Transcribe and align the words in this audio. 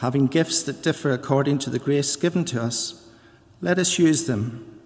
having 0.00 0.26
gifts 0.26 0.62
that 0.62 0.82
differ 0.82 1.12
according 1.12 1.58
to 1.58 1.68
the 1.68 1.78
grace 1.78 2.16
given 2.16 2.42
to 2.42 2.60
us, 2.60 3.06
let 3.60 3.78
us 3.78 3.98
use 3.98 4.26
them. 4.26 4.80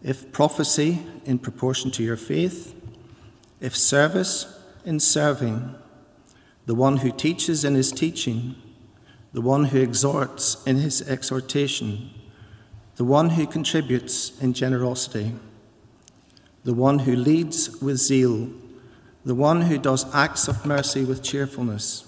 If 0.00 0.30
prophecy, 0.30 1.00
in 1.24 1.40
proportion 1.40 1.90
to 1.92 2.04
your 2.04 2.16
faith, 2.16 2.72
if 3.60 3.76
service, 3.76 4.56
in 4.84 5.00
serving, 5.00 5.74
the 6.66 6.76
one 6.76 6.98
who 6.98 7.10
teaches 7.10 7.64
in 7.64 7.74
his 7.74 7.90
teaching, 7.90 8.54
the 9.32 9.40
one 9.40 9.64
who 9.66 9.80
exhorts 9.80 10.64
in 10.64 10.76
his 10.76 11.02
exhortation, 11.08 12.10
the 12.94 13.04
one 13.04 13.30
who 13.30 13.44
contributes 13.44 14.40
in 14.40 14.52
generosity, 14.52 15.34
the 16.62 16.74
one 16.74 17.00
who 17.00 17.16
leads 17.16 17.80
with 17.82 17.96
zeal, 17.96 18.50
the 19.24 19.34
one 19.34 19.62
who 19.62 19.78
does 19.78 20.14
acts 20.14 20.46
of 20.46 20.64
mercy 20.64 21.04
with 21.04 21.24
cheerfulness. 21.24 22.07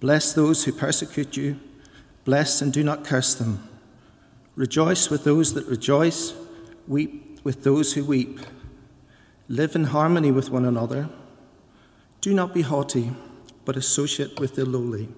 Bless 0.00 0.32
those 0.32 0.64
who 0.64 0.72
persecute 0.72 1.36
you. 1.36 1.58
Bless 2.24 2.60
and 2.60 2.72
do 2.72 2.82
not 2.84 3.04
curse 3.04 3.34
them. 3.34 3.68
Rejoice 4.54 5.10
with 5.10 5.24
those 5.24 5.54
that 5.54 5.66
rejoice. 5.66 6.34
Weep 6.86 7.40
with 7.44 7.62
those 7.64 7.94
who 7.94 8.04
weep. 8.04 8.40
Live 9.48 9.74
in 9.74 9.84
harmony 9.84 10.30
with 10.30 10.50
one 10.50 10.64
another. 10.64 11.08
Do 12.20 12.34
not 12.34 12.52
be 12.52 12.62
haughty, 12.62 13.12
but 13.64 13.76
associate 13.76 14.40
with 14.40 14.56
the 14.56 14.64
lowly. 14.64 15.08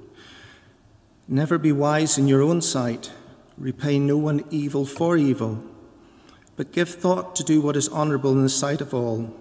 Never 1.26 1.58
be 1.58 1.72
wise 1.72 2.18
in 2.18 2.28
your 2.28 2.42
own 2.42 2.60
sight. 2.60 3.12
Repay 3.56 3.98
no 3.98 4.16
one 4.16 4.44
evil 4.50 4.84
for 4.84 5.16
evil, 5.16 5.62
but 6.56 6.72
give 6.72 6.88
thought 6.88 7.34
to 7.36 7.42
do 7.42 7.60
what 7.60 7.76
is 7.76 7.88
honourable 7.88 8.32
in 8.32 8.42
the 8.42 8.48
sight 8.48 8.80
of 8.80 8.94
all. 8.94 9.34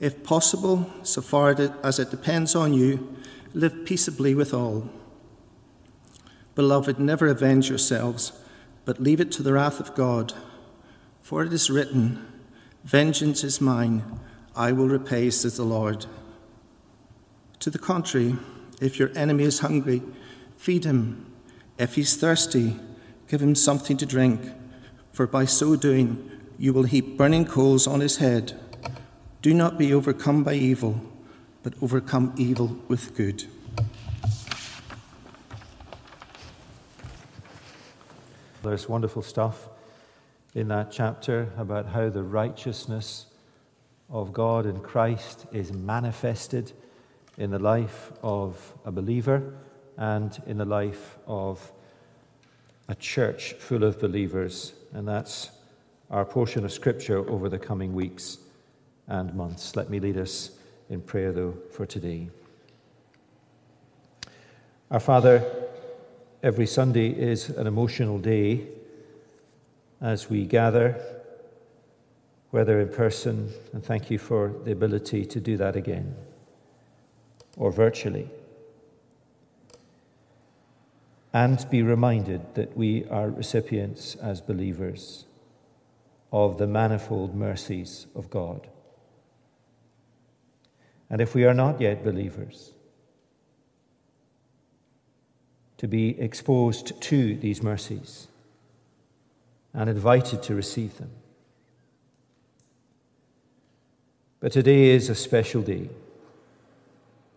If 0.00 0.24
possible, 0.24 0.90
so 1.02 1.20
far 1.20 1.54
as 1.84 1.98
it 1.98 2.10
depends 2.10 2.54
on 2.56 2.72
you, 2.74 3.16
live 3.54 3.84
peaceably 3.84 4.34
with 4.34 4.54
all. 4.54 4.88
Beloved, 6.54 6.98
never 6.98 7.26
avenge 7.28 7.68
yourselves, 7.68 8.32
but 8.84 9.00
leave 9.00 9.20
it 9.20 9.32
to 9.32 9.42
the 9.42 9.52
wrath 9.52 9.80
of 9.80 9.94
God. 9.94 10.32
For 11.20 11.42
it 11.42 11.52
is 11.52 11.70
written, 11.70 12.26
Vengeance 12.84 13.44
is 13.44 13.60
mine, 13.60 14.20
I 14.56 14.72
will 14.72 14.88
repay, 14.88 15.30
says 15.30 15.56
the 15.56 15.64
Lord. 15.64 16.06
To 17.60 17.70
the 17.70 17.78
contrary, 17.78 18.36
if 18.80 18.98
your 18.98 19.10
enemy 19.16 19.44
is 19.44 19.60
hungry, 19.60 20.02
feed 20.56 20.84
him. 20.84 21.32
If 21.78 21.94
he's 21.94 22.16
thirsty, 22.16 22.76
give 23.28 23.40
him 23.40 23.54
something 23.54 23.96
to 23.98 24.06
drink, 24.06 24.40
for 25.12 25.26
by 25.26 25.44
so 25.44 25.76
doing 25.76 26.30
you 26.58 26.72
will 26.72 26.82
heap 26.84 27.16
burning 27.16 27.44
coals 27.44 27.86
on 27.86 28.00
his 28.00 28.16
head. 28.16 28.58
Do 29.40 29.54
not 29.54 29.78
be 29.78 29.94
overcome 29.94 30.42
by 30.42 30.54
evil 30.54 31.11
but 31.62 31.74
overcome 31.80 32.32
evil 32.36 32.76
with 32.88 33.14
good. 33.16 33.44
There's 38.62 38.88
wonderful 38.88 39.22
stuff 39.22 39.68
in 40.54 40.68
that 40.68 40.92
chapter 40.92 41.48
about 41.56 41.86
how 41.86 42.08
the 42.10 42.22
righteousness 42.22 43.26
of 44.10 44.32
God 44.32 44.66
in 44.66 44.80
Christ 44.80 45.46
is 45.52 45.72
manifested 45.72 46.72
in 47.38 47.50
the 47.50 47.58
life 47.58 48.12
of 48.22 48.74
a 48.84 48.92
believer 48.92 49.54
and 49.96 50.40
in 50.46 50.58
the 50.58 50.64
life 50.64 51.16
of 51.26 51.72
a 52.88 52.94
church 52.94 53.54
full 53.54 53.84
of 53.84 53.98
believers. 53.98 54.74
And 54.92 55.08
that's 55.08 55.50
our 56.10 56.24
portion 56.24 56.64
of 56.64 56.72
Scripture 56.72 57.28
over 57.28 57.48
the 57.48 57.58
coming 57.58 57.94
weeks 57.94 58.38
and 59.08 59.34
months. 59.34 59.74
Let 59.76 59.90
me 59.90 59.98
lead 59.98 60.18
us 60.18 60.50
in 60.92 61.00
prayer, 61.00 61.32
though, 61.32 61.54
for 61.70 61.86
today. 61.86 62.28
Our 64.90 65.00
Father, 65.00 65.42
every 66.42 66.66
Sunday 66.66 67.08
is 67.08 67.48
an 67.48 67.66
emotional 67.66 68.18
day 68.18 68.66
as 70.02 70.28
we 70.28 70.44
gather, 70.44 71.00
whether 72.50 72.78
in 72.78 72.90
person, 72.90 73.54
and 73.72 73.82
thank 73.82 74.10
you 74.10 74.18
for 74.18 74.52
the 74.64 74.72
ability 74.72 75.24
to 75.24 75.40
do 75.40 75.56
that 75.56 75.76
again, 75.76 76.14
or 77.56 77.72
virtually. 77.72 78.28
And 81.32 81.64
be 81.70 81.80
reminded 81.82 82.54
that 82.54 82.76
we 82.76 83.06
are 83.06 83.30
recipients 83.30 84.14
as 84.16 84.42
believers 84.42 85.24
of 86.30 86.58
the 86.58 86.66
manifold 86.66 87.34
mercies 87.34 88.06
of 88.14 88.28
God. 88.28 88.68
And 91.12 91.20
if 91.20 91.34
we 91.34 91.44
are 91.44 91.52
not 91.52 91.78
yet 91.78 92.02
believers, 92.02 92.72
to 95.76 95.86
be 95.86 96.18
exposed 96.18 96.98
to 97.02 97.36
these 97.36 97.62
mercies 97.62 98.28
and 99.74 99.90
invited 99.90 100.42
to 100.44 100.54
receive 100.54 100.96
them. 100.96 101.10
But 104.40 104.52
today 104.52 104.88
is 104.88 105.10
a 105.10 105.14
special 105.14 105.60
day 105.60 105.90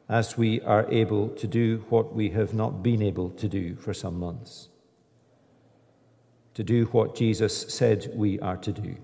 as 0.08 0.38
we 0.38 0.62
are 0.62 0.90
able 0.90 1.30
to 1.30 1.46
do 1.46 1.84
what 1.90 2.16
we 2.16 2.30
have 2.30 2.54
not 2.54 2.82
been 2.82 3.02
able 3.02 3.32
to 3.32 3.50
do 3.50 3.76
for 3.76 3.94
some 3.94 4.18
months. 4.18 4.70
To 6.54 6.64
do 6.64 6.86
what 6.86 7.16
Jesus 7.16 7.74
said 7.74 8.10
we 8.14 8.40
are 8.40 8.58
to 8.58 8.72
do. 8.72 8.96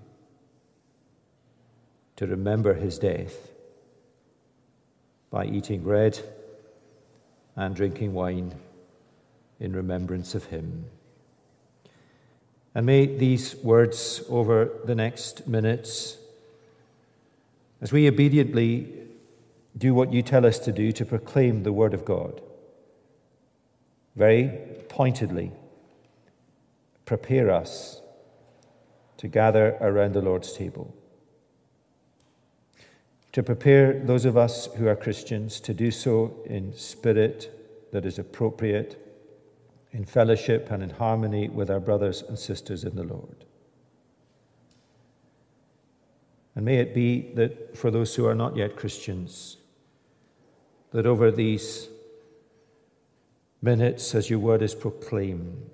To 2.16 2.26
remember 2.26 2.72
his 2.72 2.98
death 2.98 3.51
by 5.32 5.46
eating 5.46 5.82
bread 5.82 6.20
and 7.56 7.74
drinking 7.74 8.12
wine 8.12 8.54
in 9.58 9.74
remembrance 9.74 10.34
of 10.34 10.44
him. 10.44 10.84
And 12.74 12.86
may 12.86 13.06
these 13.06 13.56
words 13.56 14.22
over 14.28 14.70
the 14.84 14.94
next 14.94 15.48
minutes, 15.48 16.18
as 17.80 17.92
we 17.92 18.06
obediently 18.06 18.92
do 19.76 19.94
what 19.94 20.12
you 20.12 20.22
tell 20.22 20.44
us 20.44 20.58
to 20.60 20.72
do 20.72 20.92
to 20.92 21.04
proclaim 21.04 21.62
the 21.62 21.72
Word 21.72 21.94
of 21.94 22.04
God, 22.04 22.40
very 24.14 24.58
pointedly 24.88 25.50
prepare 27.06 27.50
us 27.50 28.02
to 29.16 29.28
gather 29.28 29.76
around 29.80 30.12
the 30.12 30.20
Lord's 30.20 30.52
table 30.52 30.94
to 33.32 33.42
prepare 33.42 33.98
those 33.98 34.24
of 34.24 34.36
us 34.36 34.66
who 34.76 34.86
are 34.86 34.96
Christians 34.96 35.58
to 35.60 35.72
do 35.72 35.90
so 35.90 36.36
in 36.44 36.74
spirit 36.76 37.88
that 37.92 38.04
is 38.04 38.18
appropriate 38.18 38.98
in 39.90 40.04
fellowship 40.04 40.70
and 40.70 40.82
in 40.82 40.90
harmony 40.90 41.48
with 41.48 41.70
our 41.70 41.80
brothers 41.80 42.22
and 42.22 42.38
sisters 42.38 42.84
in 42.84 42.94
the 42.94 43.02
Lord. 43.02 43.44
And 46.54 46.64
may 46.64 46.76
it 46.76 46.94
be 46.94 47.32
that 47.34 47.76
for 47.76 47.90
those 47.90 48.14
who 48.14 48.26
are 48.26 48.34
not 48.34 48.56
yet 48.56 48.76
Christians, 48.76 49.56
that 50.90 51.06
over 51.06 51.30
these 51.30 51.88
minutes 53.62 54.14
as 54.14 54.28
your 54.28 54.38
word 54.38 54.60
is 54.60 54.74
proclaimed, 54.74 55.70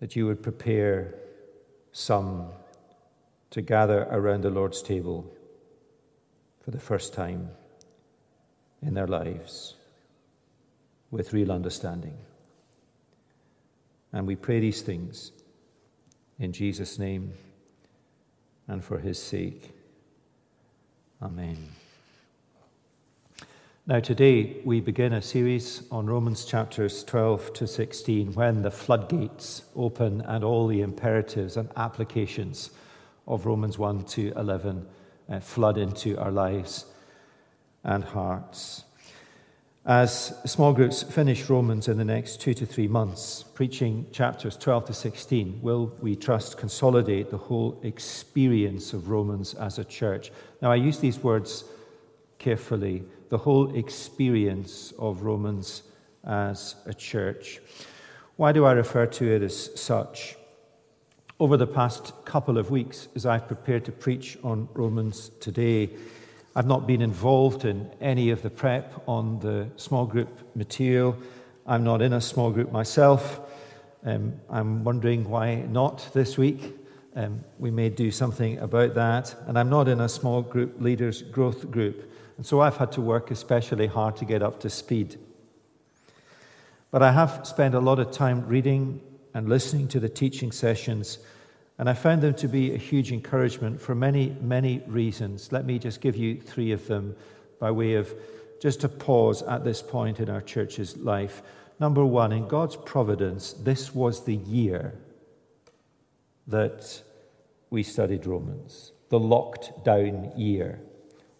that 0.00 0.16
you 0.16 0.26
would 0.26 0.42
prepare 0.42 1.14
some 1.92 2.48
to 3.50 3.62
gather 3.62 4.08
around 4.10 4.42
the 4.42 4.50
Lord's 4.50 4.82
table 4.82 5.32
for 6.62 6.70
the 6.70 6.78
first 6.78 7.12
time 7.12 7.50
in 8.80 8.94
their 8.94 9.06
lives 9.06 9.74
with 11.10 11.32
real 11.32 11.52
understanding. 11.52 12.16
And 14.12 14.26
we 14.26 14.36
pray 14.36 14.60
these 14.60 14.82
things 14.82 15.32
in 16.38 16.52
Jesus' 16.52 16.98
name 16.98 17.32
and 18.68 18.84
for 18.84 18.98
his 18.98 19.18
sake. 19.18 19.70
Amen. 21.20 21.56
Now, 23.84 23.98
today 23.98 24.60
we 24.64 24.80
begin 24.80 25.12
a 25.12 25.22
series 25.22 25.82
on 25.90 26.06
Romans 26.06 26.44
chapters 26.44 27.02
12 27.02 27.52
to 27.54 27.66
16 27.66 28.34
when 28.34 28.62
the 28.62 28.70
floodgates 28.70 29.62
open 29.74 30.20
and 30.20 30.44
all 30.44 30.68
the 30.68 30.82
imperatives 30.82 31.56
and 31.56 31.68
applications 31.76 32.70
of 33.26 33.44
Romans 33.46 33.78
1 33.78 34.04
to 34.04 34.32
11 34.36 34.86
uh, 35.32 35.40
flood 35.40 35.78
into 35.78 36.16
our 36.18 36.30
lives 36.30 36.84
and 37.82 38.04
hearts. 38.04 38.84
As 39.84 40.32
small 40.46 40.72
groups 40.72 41.02
finish 41.02 41.48
Romans 41.50 41.88
in 41.88 41.98
the 41.98 42.04
next 42.04 42.40
two 42.40 42.54
to 42.54 42.66
three 42.66 42.86
months, 42.86 43.42
preaching 43.54 44.06
chapters 44.12 44.56
12 44.56 44.84
to 44.86 44.92
16, 44.92 45.60
will 45.60 45.92
we 46.00 46.14
trust 46.14 46.56
consolidate 46.56 47.30
the 47.30 47.38
whole 47.38 47.80
experience 47.82 48.92
of 48.92 49.08
Romans 49.08 49.54
as 49.54 49.78
a 49.80 49.84
church? 49.84 50.30
Now, 50.60 50.70
I 50.70 50.76
use 50.76 51.00
these 51.00 51.18
words 51.18 51.64
carefully 52.38 53.02
the 53.28 53.38
whole 53.38 53.74
experience 53.74 54.92
of 54.98 55.22
Romans 55.22 55.82
as 56.22 56.76
a 56.86 56.94
church. 56.94 57.60
Why 58.36 58.52
do 58.52 58.64
I 58.64 58.72
refer 58.72 59.06
to 59.06 59.34
it 59.34 59.42
as 59.42 59.80
such? 59.80 60.36
Over 61.42 61.56
the 61.56 61.66
past 61.66 62.12
couple 62.24 62.56
of 62.56 62.70
weeks, 62.70 63.08
as 63.16 63.26
I've 63.26 63.48
prepared 63.48 63.84
to 63.86 63.90
preach 63.90 64.38
on 64.44 64.68
Romans 64.74 65.32
today, 65.40 65.90
I've 66.54 66.68
not 66.68 66.86
been 66.86 67.02
involved 67.02 67.64
in 67.64 67.90
any 68.00 68.30
of 68.30 68.42
the 68.42 68.48
prep 68.48 69.02
on 69.08 69.40
the 69.40 69.66
small 69.74 70.06
group 70.06 70.28
material. 70.54 71.16
I'm 71.66 71.82
not 71.82 72.00
in 72.00 72.12
a 72.12 72.20
small 72.20 72.52
group 72.52 72.70
myself. 72.70 73.40
Um, 74.04 74.34
I'm 74.48 74.84
wondering 74.84 75.28
why 75.28 75.56
not 75.56 76.08
this 76.12 76.38
week. 76.38 76.76
Um, 77.16 77.40
we 77.58 77.72
may 77.72 77.88
do 77.88 78.12
something 78.12 78.58
about 78.58 78.94
that. 78.94 79.34
And 79.48 79.58
I'm 79.58 79.68
not 79.68 79.88
in 79.88 80.00
a 80.00 80.08
small 80.08 80.42
group 80.42 80.80
leaders 80.80 81.22
growth 81.22 81.72
group. 81.72 82.08
And 82.36 82.46
so 82.46 82.60
I've 82.60 82.76
had 82.76 82.92
to 82.92 83.00
work 83.00 83.32
especially 83.32 83.88
hard 83.88 84.14
to 84.18 84.24
get 84.24 84.44
up 84.44 84.60
to 84.60 84.70
speed. 84.70 85.18
But 86.92 87.02
I 87.02 87.10
have 87.10 87.44
spent 87.48 87.74
a 87.74 87.80
lot 87.80 87.98
of 87.98 88.12
time 88.12 88.46
reading 88.46 89.00
and 89.34 89.48
listening 89.48 89.88
to 89.88 89.98
the 89.98 90.08
teaching 90.08 90.52
sessions 90.52 91.18
and 91.82 91.90
I 91.90 91.94
found 91.94 92.22
them 92.22 92.34
to 92.34 92.46
be 92.46 92.74
a 92.74 92.76
huge 92.76 93.10
encouragement 93.10 93.80
for 93.80 93.92
many, 93.92 94.36
many 94.40 94.84
reasons. 94.86 95.50
Let 95.50 95.64
me 95.64 95.80
just 95.80 96.00
give 96.00 96.14
you 96.14 96.40
three 96.40 96.70
of 96.70 96.86
them 96.86 97.16
by 97.58 97.72
way 97.72 97.94
of 97.94 98.14
just 98.60 98.84
a 98.84 98.88
pause 98.88 99.42
at 99.42 99.64
this 99.64 99.82
point 99.82 100.20
in 100.20 100.30
our 100.30 100.40
church's 100.40 100.96
life. 100.96 101.42
Number 101.80 102.04
one, 102.04 102.30
in 102.30 102.46
God's 102.46 102.76
providence, 102.76 103.52
this 103.54 103.92
was 103.92 104.24
the 104.24 104.36
year 104.36 104.94
that 106.46 107.02
we 107.70 107.82
studied 107.82 108.26
Romans, 108.26 108.92
the 109.08 109.18
locked 109.18 109.84
down 109.84 110.30
year. 110.36 110.78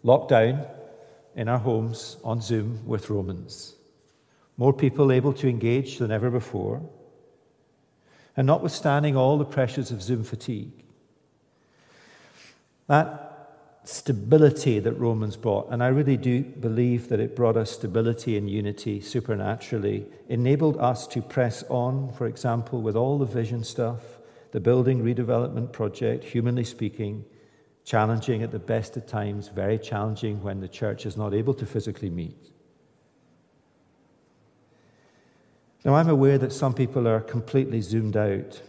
Locked 0.03 0.27
down 0.27 0.65
in 1.37 1.47
our 1.47 1.59
homes 1.59 2.17
on 2.21 2.41
Zoom 2.41 2.85
with 2.85 3.09
Romans. 3.09 3.75
More 4.57 4.73
people 4.73 5.09
able 5.09 5.31
to 5.35 5.47
engage 5.47 5.99
than 5.99 6.11
ever 6.11 6.29
before 6.29 6.81
and 8.35 8.47
notwithstanding 8.47 9.15
all 9.15 9.37
the 9.37 9.45
pressures 9.45 9.91
of 9.91 10.01
Zoom 10.01 10.23
fatigue. 10.23 10.83
That 12.87 13.33
stability 13.85 14.79
that 14.79 14.93
Romans 14.93 15.35
brought, 15.35 15.69
and 15.69 15.83
I 15.83 15.87
really 15.87 16.17
do 16.17 16.41
believe 16.41 17.09
that 17.09 17.19
it 17.19 17.35
brought 17.35 17.57
us 17.57 17.71
stability 17.71 18.37
and 18.37 18.49
unity 18.49 19.01
supernaturally, 19.01 20.05
enabled 20.29 20.77
us 20.77 21.05
to 21.07 21.21
press 21.21 21.63
on, 21.69 22.13
for 22.13 22.27
example, 22.27 22.81
with 22.81 22.95
all 22.95 23.17
the 23.17 23.25
vision 23.25 23.63
stuff, 23.63 24.01
the 24.51 24.59
building 24.59 25.03
redevelopment 25.03 25.71
project, 25.73 26.23
humanly 26.23 26.63
speaking, 26.63 27.25
challenging 27.83 28.41
at 28.41 28.51
the 28.51 28.59
best 28.59 28.95
of 28.95 29.05
times, 29.05 29.49
very 29.49 29.77
challenging 29.77 30.41
when 30.41 30.61
the 30.61 30.67
church 30.67 31.05
is 31.05 31.17
not 31.17 31.33
able 31.33 31.53
to 31.53 31.65
physically 31.65 32.09
meet. 32.09 32.52
Now, 35.85 35.95
I'm 35.95 36.09
aware 36.09 36.37
that 36.37 36.53
some 36.53 36.73
people 36.73 37.07
are 37.07 37.19
completely 37.19 37.81
zoomed 37.81 38.15
out. 38.15 38.61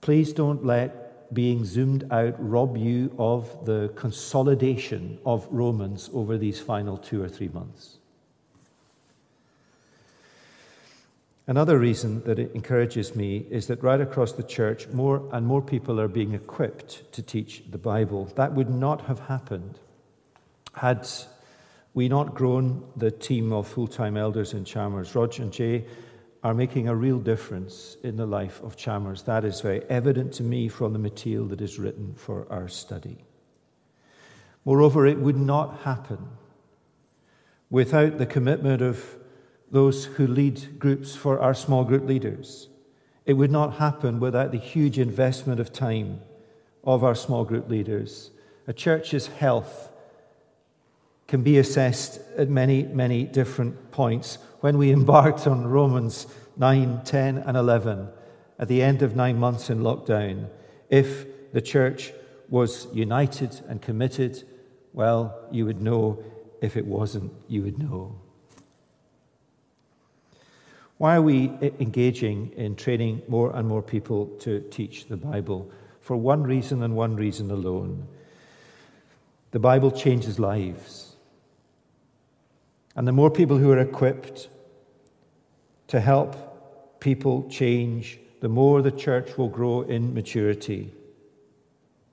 Please 0.00 0.32
don't 0.32 0.64
let 0.64 1.34
being 1.34 1.64
zoomed 1.64 2.06
out 2.10 2.34
rob 2.38 2.76
you 2.76 3.14
of 3.18 3.64
the 3.64 3.92
consolidation 3.96 5.18
of 5.24 5.46
Romans 5.50 6.08
over 6.12 6.38
these 6.38 6.60
final 6.60 6.96
two 6.96 7.22
or 7.22 7.28
three 7.28 7.48
months. 7.48 7.98
Another 11.46 11.80
reason 11.80 12.22
that 12.24 12.38
it 12.38 12.52
encourages 12.54 13.16
me 13.16 13.44
is 13.50 13.66
that 13.66 13.82
right 13.82 14.00
across 14.00 14.32
the 14.32 14.42
church, 14.44 14.86
more 14.88 15.28
and 15.32 15.44
more 15.44 15.62
people 15.62 16.00
are 16.00 16.06
being 16.06 16.32
equipped 16.32 17.12
to 17.12 17.22
teach 17.22 17.64
the 17.68 17.78
Bible. 17.78 18.26
That 18.36 18.54
would 18.54 18.70
not 18.70 19.06
have 19.06 19.20
happened 19.20 19.78
had 20.74 21.08
we 21.94 22.08
not 22.08 22.34
grown 22.34 22.84
the 22.96 23.10
team 23.10 23.52
of 23.52 23.66
full 23.66 23.86
time 23.86 24.16
elders 24.16 24.54
in 24.54 24.64
Chalmers. 24.64 25.14
Roger 25.14 25.42
and 25.42 25.52
Jay 25.52 25.84
are 26.42 26.54
making 26.54 26.88
a 26.88 26.94
real 26.94 27.18
difference 27.18 27.96
in 28.02 28.16
the 28.16 28.26
life 28.26 28.62
of 28.62 28.76
Chalmers. 28.76 29.22
That 29.24 29.44
is 29.44 29.60
very 29.60 29.82
evident 29.90 30.32
to 30.34 30.42
me 30.42 30.68
from 30.68 30.92
the 30.92 30.98
material 30.98 31.46
that 31.46 31.60
is 31.60 31.78
written 31.78 32.14
for 32.14 32.46
our 32.50 32.68
study. 32.68 33.24
Moreover, 34.64 35.06
it 35.06 35.18
would 35.18 35.36
not 35.36 35.80
happen 35.80 36.28
without 37.68 38.18
the 38.18 38.26
commitment 38.26 38.82
of 38.82 39.16
those 39.70 40.04
who 40.04 40.26
lead 40.26 40.78
groups 40.78 41.14
for 41.14 41.38
our 41.40 41.54
small 41.54 41.84
group 41.84 42.06
leaders. 42.06 42.68
It 43.26 43.34
would 43.34 43.50
not 43.50 43.74
happen 43.74 44.18
without 44.18 44.50
the 44.50 44.58
huge 44.58 44.98
investment 44.98 45.60
of 45.60 45.72
time 45.72 46.20
of 46.82 47.04
our 47.04 47.14
small 47.14 47.44
group 47.44 47.68
leaders. 47.68 48.30
A 48.66 48.72
church's 48.72 49.28
health 49.28 49.89
can 51.30 51.42
be 51.44 51.58
assessed 51.58 52.20
at 52.36 52.48
many, 52.48 52.82
many 52.82 53.22
different 53.22 53.92
points. 53.92 54.38
When 54.62 54.76
we 54.76 54.90
embarked 55.00 55.46
on 55.46 55.64
Romans 55.64 56.26
9, 56.56 57.02
10, 57.04 57.38
and 57.38 57.56
11, 57.56 58.08
at 58.58 58.66
the 58.66 58.82
end 58.82 59.00
of 59.00 59.14
nine 59.14 59.38
months 59.38 59.70
in 59.70 59.78
lockdown, 59.78 60.48
if 60.90 61.52
the 61.52 61.62
church 61.62 62.12
was 62.48 62.88
united 62.92 63.60
and 63.68 63.80
committed, 63.80 64.42
well, 64.92 65.46
you 65.52 65.64
would 65.64 65.80
know. 65.80 66.22
If 66.60 66.76
it 66.76 66.84
wasn't, 66.84 67.32
you 67.48 67.62
would 67.62 67.78
know. 67.78 68.14
Why 70.98 71.16
are 71.16 71.22
we 71.22 71.52
engaging 71.78 72.52
in 72.56 72.76
training 72.76 73.22
more 73.28 73.56
and 73.56 73.66
more 73.66 73.82
people 73.82 74.26
to 74.40 74.60
teach 74.70 75.06
the 75.06 75.16
Bible? 75.16 75.70
For 76.00 76.16
one 76.16 76.42
reason 76.42 76.82
and 76.82 76.94
one 76.94 77.16
reason 77.16 77.50
alone. 77.50 78.06
The 79.52 79.60
Bible 79.60 79.90
changes 79.90 80.38
lives. 80.38 81.09
And 82.96 83.06
the 83.06 83.12
more 83.12 83.30
people 83.30 83.58
who 83.58 83.70
are 83.70 83.78
equipped 83.78 84.48
to 85.88 86.00
help 86.00 87.00
people 87.00 87.48
change, 87.48 88.18
the 88.40 88.48
more 88.48 88.82
the 88.82 88.90
church 88.90 89.36
will 89.36 89.48
grow 89.48 89.82
in 89.82 90.14
maturity. 90.14 90.92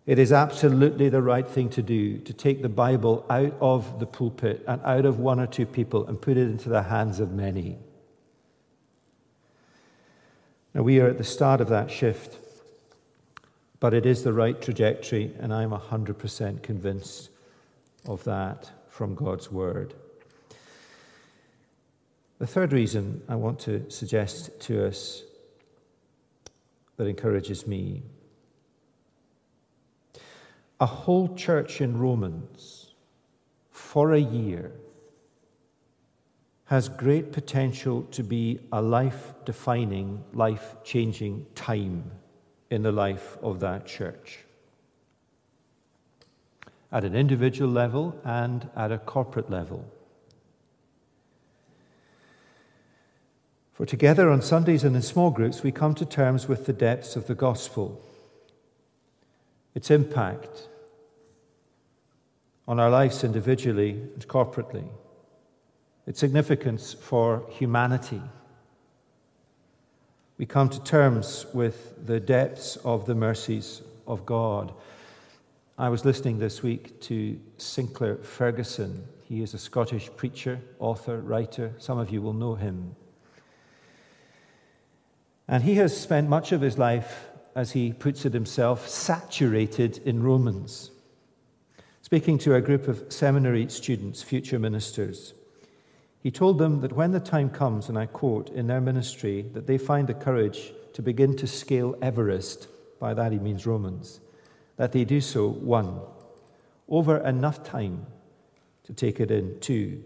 It 0.05 0.19
is 0.19 0.31
absolutely 0.31 1.09
the 1.09 1.21
right 1.21 1.47
thing 1.47 1.69
to 1.71 1.81
do 1.81 2.17
to 2.19 2.33
take 2.33 2.61
the 2.61 2.69
Bible 2.69 3.25
out 3.29 3.55
of 3.59 3.99
the 3.99 4.05
pulpit 4.05 4.63
and 4.67 4.81
out 4.85 5.05
of 5.05 5.19
one 5.19 5.39
or 5.39 5.47
two 5.47 5.65
people 5.65 6.07
and 6.07 6.21
put 6.21 6.37
it 6.37 6.43
into 6.43 6.69
the 6.69 6.83
hands 6.83 7.19
of 7.19 7.31
many. 7.33 7.77
Now, 10.73 10.83
we 10.83 10.99
are 10.99 11.07
at 11.07 11.17
the 11.17 11.23
start 11.23 11.59
of 11.59 11.69
that 11.69 11.91
shift, 11.91 12.37
but 13.79 13.93
it 13.93 14.05
is 14.05 14.23
the 14.23 14.31
right 14.31 14.61
trajectory, 14.61 15.33
and 15.39 15.53
I'm 15.53 15.71
100% 15.71 16.61
convinced 16.61 17.29
of 18.05 18.23
that 18.23 18.71
from 18.87 19.15
God's 19.15 19.51
Word. 19.51 19.93
The 22.39 22.47
third 22.47 22.71
reason 22.71 23.23
I 23.27 23.35
want 23.35 23.59
to 23.61 23.89
suggest 23.89 24.59
to 24.61 24.85
us 24.85 25.23
that 26.97 27.07
encourages 27.07 27.65
me 27.65 28.03
a 30.79 30.85
whole 30.85 31.35
church 31.35 31.81
in 31.81 31.97
Romans 31.97 32.93
for 33.71 34.13
a 34.13 34.19
year 34.19 34.71
has 36.65 36.89
great 36.89 37.31
potential 37.31 38.03
to 38.11 38.21
be 38.23 38.59
a 38.71 38.81
life 38.81 39.33
defining, 39.45 40.23
life 40.33 40.75
changing 40.83 41.45
time 41.55 42.03
in 42.69 42.83
the 42.83 42.91
life 42.91 43.37
of 43.41 43.61
that 43.61 43.87
church. 43.87 44.39
At 46.91 47.03
an 47.03 47.15
individual 47.15 47.71
level 47.71 48.19
and 48.23 48.69
at 48.75 48.91
a 48.91 48.97
corporate 48.97 49.49
level. 49.49 49.85
For 53.77 53.85
together 53.85 54.31
on 54.31 54.41
Sundays 54.41 54.83
and 54.83 54.95
in 54.95 55.03
small 55.03 55.29
groups, 55.29 55.61
we 55.61 55.71
come 55.71 55.93
to 55.93 56.05
terms 56.05 56.47
with 56.47 56.65
the 56.65 56.73
depths 56.73 57.15
of 57.15 57.27
the 57.27 57.35
gospel, 57.35 58.01
its 59.75 59.91
impact 59.91 60.67
on 62.67 62.79
our 62.79 62.89
lives 62.89 63.23
individually 63.23 63.91
and 63.91 64.27
corporately, 64.27 64.87
its 66.07 66.19
significance 66.19 66.95
for 66.95 67.45
humanity. 67.51 68.19
We 70.39 70.47
come 70.47 70.69
to 70.69 70.83
terms 70.83 71.45
with 71.53 72.03
the 72.03 72.19
depths 72.19 72.77
of 72.77 73.05
the 73.05 73.13
mercies 73.13 73.83
of 74.07 74.25
God. 74.25 74.73
I 75.77 75.89
was 75.89 76.03
listening 76.03 76.39
this 76.39 76.63
week 76.63 76.99
to 77.01 77.39
Sinclair 77.57 78.15
Ferguson. 78.15 79.03
He 79.25 79.43
is 79.43 79.53
a 79.53 79.59
Scottish 79.59 80.09
preacher, 80.17 80.61
author, 80.79 81.19
writer. 81.19 81.73
Some 81.77 81.99
of 81.99 82.09
you 82.09 82.23
will 82.23 82.33
know 82.33 82.55
him. 82.55 82.95
And 85.47 85.63
he 85.63 85.75
has 85.75 85.99
spent 85.99 86.27
much 86.27 86.51
of 86.51 86.61
his 86.61 86.77
life, 86.77 87.29
as 87.55 87.71
he 87.71 87.93
puts 87.93 88.25
it 88.25 88.33
himself, 88.33 88.87
saturated 88.87 89.99
in 89.99 90.21
Romans. 90.21 90.91
Speaking 92.01 92.37
to 92.39 92.55
a 92.55 92.61
group 92.61 92.87
of 92.87 93.11
seminary 93.11 93.69
students, 93.69 94.21
future 94.21 94.59
ministers, 94.59 95.33
he 96.21 96.31
told 96.31 96.57
them 96.57 96.81
that 96.81 96.93
when 96.93 97.11
the 97.11 97.19
time 97.19 97.49
comes, 97.49 97.87
and 97.87 97.97
I 97.97 98.05
quote, 98.05 98.49
in 98.49 98.67
their 98.67 98.81
ministry, 98.81 99.43
that 99.53 99.67
they 99.67 99.77
find 99.77 100.07
the 100.07 100.13
courage 100.13 100.73
to 100.93 101.01
begin 101.01 101.37
to 101.37 101.47
scale 101.47 101.95
Everest, 102.01 102.67
by 102.99 103.13
that 103.13 103.31
he 103.31 103.39
means 103.39 103.65
Romans, 103.65 104.19
that 104.75 104.91
they 104.91 105.05
do 105.05 105.21
so, 105.21 105.47
one, 105.47 106.01
over 106.89 107.17
enough 107.17 107.63
time 107.63 108.05
to 108.83 108.93
take 108.93 109.19
it 109.19 109.31
in, 109.31 109.59
two, 109.59 110.03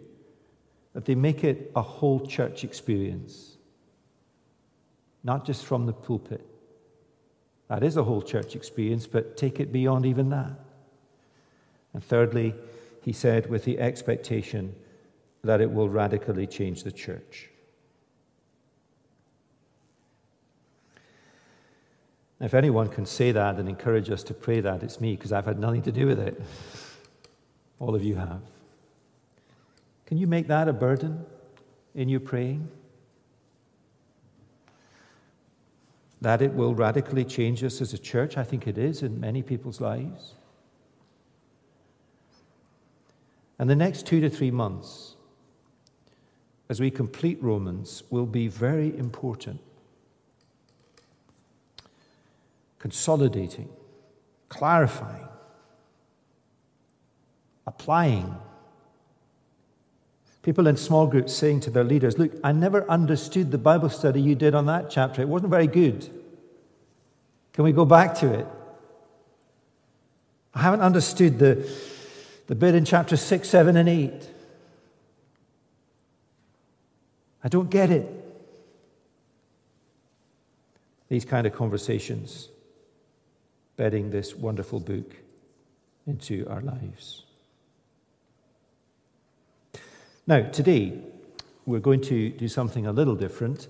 that 0.94 1.06
they 1.06 1.16
make 1.16 1.44
it 1.44 1.72
a 1.76 1.82
whole 1.82 2.26
church 2.26 2.64
experience 2.64 3.51
not 5.24 5.46
just 5.46 5.66
from 5.66 5.86
the 5.86 5.94
pulpit. 5.94 6.46
That 7.68 7.84
is 7.84 7.96
a 7.96 8.04
whole 8.04 8.22
church 8.22 8.56
experience, 8.56 9.08
but 9.08 9.38
take 9.38 9.60
it 9.60 9.72
beyond 9.72 10.06
even 10.06 10.30
that. 10.30 10.54
And 11.94 12.04
thirdly, 12.04 12.54
he 13.02 13.14
said, 13.14 13.50
with 13.50 13.64
the 13.64 13.80
expectation 13.80 14.76
that 15.44 15.62
it 15.62 15.72
will 15.72 15.90
radically 15.90 16.48
change 16.48 16.84
the 16.84 16.92
church. 16.92 17.50
If 22.40 22.54
anyone 22.54 22.90
can 22.90 23.06
say 23.06 23.32
that 23.32 23.58
and 23.58 23.70
encourage 23.70 24.10
us 24.10 24.24
to 24.24 24.34
pray 24.34 24.62
that, 24.62 24.82
it's 24.82 25.00
me, 25.00 25.16
because 25.16 25.32
I've 25.32 25.46
had 25.46 25.60
nothing 25.60 25.84
to 25.84 25.92
do 25.92 26.08
with 26.08 26.20
it. 26.20 26.42
All 27.80 27.94
of 27.94 28.04
you 28.04 28.16
have. 28.16 28.42
Can 30.08 30.18
you 30.18 30.28
make 30.28 30.48
that 30.48 30.68
a 30.68 30.74
burden 30.74 31.26
in 31.96 32.10
your 32.10 32.20
praying? 32.20 32.68
That 36.22 36.42
it 36.42 36.54
will 36.54 36.76
radically 36.76 37.26
change 37.26 37.64
us 37.64 37.82
as 37.82 37.94
a 37.94 37.98
church, 37.98 38.38
I 38.38 38.44
think 38.44 38.68
it 38.68 38.78
is 38.78 39.02
in 39.02 39.20
many 39.20 39.42
people's 39.42 39.82
lives. 39.82 40.36
And 43.58 43.70
the 43.70 43.76
next 43.76 44.06
two 44.08 44.22
to 44.22 44.30
three 44.30 44.52
months, 44.52 45.16
as 46.70 46.80
we 46.80 46.90
complete 46.90 47.42
Romans, 47.44 48.04
will 48.10 48.26
be 48.26 48.48
very 48.48 48.96
important. 48.98 49.60
Consolidating, 52.80 53.70
clarifying, 54.50 55.28
applying. 57.68 58.36
People 60.42 60.66
in 60.66 60.76
small 60.76 61.06
groups 61.06 61.34
saying 61.34 61.60
to 61.62 61.70
their 61.70 61.84
leaders, 61.84 62.18
Look, 62.18 62.32
I 62.44 62.52
never 62.52 62.90
understood 62.90 63.52
the 63.52 63.58
Bible 63.58 63.90
study 63.90 64.22
you 64.22 64.36
did 64.36 64.56
on 64.56 64.66
that 64.66 64.90
chapter. 64.90 65.22
It 65.22 65.28
wasn't 65.28 65.52
very 65.52 65.68
good. 65.68 66.10
Can 67.54 67.64
we 67.64 67.72
go 67.72 67.86
back 67.86 68.16
to 68.20 68.34
it? 68.34 68.48
I 70.54 70.62
haven't 70.62 70.82
understood 70.82 71.38
the, 71.40 71.70
the 72.48 72.56
bit 72.56 72.76
in 72.76 72.86
chapter 72.86 73.16
6, 73.18 73.48
7, 73.48 73.78
and 73.78 73.88
8. 73.88 74.14
I 77.44 77.48
don't 77.48 77.70
get 77.70 77.92
it. 77.92 78.10
These 81.08 81.26
kind 81.26 81.46
of 81.46 81.54
conversations 81.54 82.50
bedding 83.76 84.12
this 84.12 84.36
wonderful 84.36 84.80
book 84.80 85.16
into 86.08 86.48
our 86.50 86.62
lives. 86.62 87.24
Now, 90.28 90.44
today, 90.44 91.02
we're 91.66 91.80
going 91.80 92.02
to 92.02 92.30
do 92.30 92.48
something 92.48 92.86
a 92.86 92.92
little 92.92 93.16
different. 93.16 93.68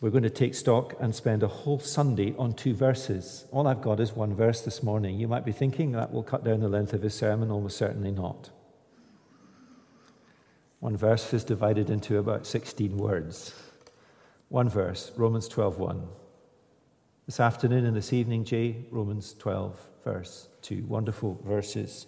We're 0.00 0.08
going 0.08 0.22
to 0.22 0.30
take 0.30 0.54
stock 0.54 0.94
and 0.98 1.14
spend 1.14 1.42
a 1.42 1.48
whole 1.48 1.78
Sunday 1.78 2.34
on 2.38 2.54
two 2.54 2.72
verses. 2.72 3.44
All 3.52 3.66
I've 3.66 3.82
got 3.82 4.00
is 4.00 4.12
one 4.14 4.34
verse 4.34 4.62
this 4.62 4.82
morning. 4.82 5.20
You 5.20 5.28
might 5.28 5.44
be 5.44 5.52
thinking 5.52 5.92
that 5.92 6.10
will 6.10 6.22
cut 6.22 6.42
down 6.42 6.60
the 6.60 6.70
length 6.70 6.94
of 6.94 7.02
his 7.02 7.14
sermon, 7.14 7.50
almost 7.50 7.76
certainly 7.76 8.10
not. 8.10 8.48
One 10.80 10.96
verse 10.96 11.34
is 11.34 11.44
divided 11.44 11.90
into 11.90 12.16
about 12.16 12.46
16 12.46 12.96
words. 12.96 13.52
One 14.48 14.70
verse, 14.70 15.12
Romans 15.16 15.48
12:1. 15.48 16.08
This 17.26 17.40
afternoon 17.40 17.84
and 17.84 17.94
this 17.94 18.14
evening, 18.14 18.44
Jay, 18.44 18.86
Romans 18.90 19.34
12, 19.34 19.78
verse 20.02 20.48
2. 20.62 20.86
Wonderful 20.86 21.38
verses. 21.44 22.06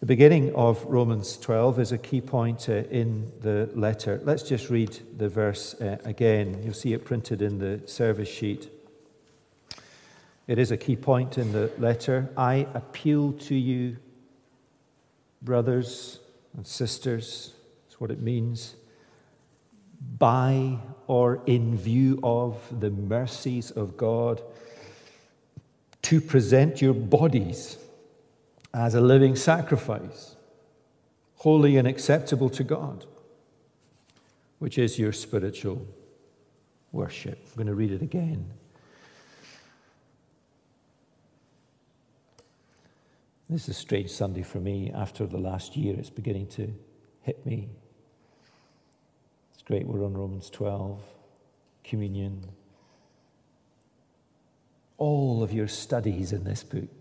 The 0.00 0.06
beginning 0.06 0.54
of 0.54 0.82
Romans 0.86 1.36
12 1.36 1.78
is 1.78 1.92
a 1.92 1.98
key 1.98 2.22
point 2.22 2.70
uh, 2.70 2.84
in 2.90 3.30
the 3.42 3.68
letter. 3.74 4.18
Let's 4.24 4.42
just 4.42 4.70
read 4.70 4.98
the 5.18 5.28
verse 5.28 5.74
uh, 5.74 5.98
again. 6.06 6.62
You'll 6.64 6.72
see 6.72 6.94
it 6.94 7.04
printed 7.04 7.42
in 7.42 7.58
the 7.58 7.86
service 7.86 8.30
sheet. 8.30 8.70
It 10.46 10.58
is 10.58 10.70
a 10.70 10.78
key 10.78 10.96
point 10.96 11.36
in 11.36 11.52
the 11.52 11.70
letter. 11.76 12.30
I 12.34 12.66
appeal 12.72 13.34
to 13.34 13.54
you, 13.54 13.98
brothers 15.42 16.18
and 16.56 16.66
sisters, 16.66 17.52
that's 17.86 18.00
what 18.00 18.10
it 18.10 18.22
means, 18.22 18.76
by 20.16 20.78
or 21.08 21.42
in 21.44 21.76
view 21.76 22.18
of 22.22 22.56
the 22.80 22.88
mercies 22.88 23.70
of 23.70 23.98
God, 23.98 24.40
to 26.00 26.22
present 26.22 26.80
your 26.80 26.94
bodies 26.94 27.76
as 28.72 28.94
a 28.94 29.00
living 29.00 29.34
sacrifice, 29.36 30.36
holy 31.36 31.76
and 31.76 31.88
acceptable 31.88 32.50
to 32.50 32.64
God, 32.64 33.04
which 34.58 34.78
is 34.78 34.98
your 34.98 35.12
spiritual 35.12 35.86
worship. 36.92 37.38
I'm 37.50 37.56
going 37.56 37.66
to 37.66 37.74
read 37.74 37.92
it 37.92 38.02
again. 38.02 38.50
This 43.48 43.62
is 43.64 43.68
a 43.70 43.74
strange 43.74 44.10
Sunday 44.10 44.42
for 44.42 44.58
me. 44.58 44.92
After 44.94 45.26
the 45.26 45.38
last 45.38 45.76
year, 45.76 45.96
it's 45.98 46.10
beginning 46.10 46.46
to 46.48 46.72
hit 47.22 47.44
me. 47.44 47.68
It's 49.52 49.62
great. 49.62 49.86
We're 49.86 50.04
on 50.04 50.14
Romans 50.14 50.50
12, 50.50 51.00
communion. 51.82 52.44
All 54.98 55.42
of 55.42 55.52
your 55.52 55.66
studies 55.66 56.32
in 56.32 56.44
this 56.44 56.62
book 56.62 56.99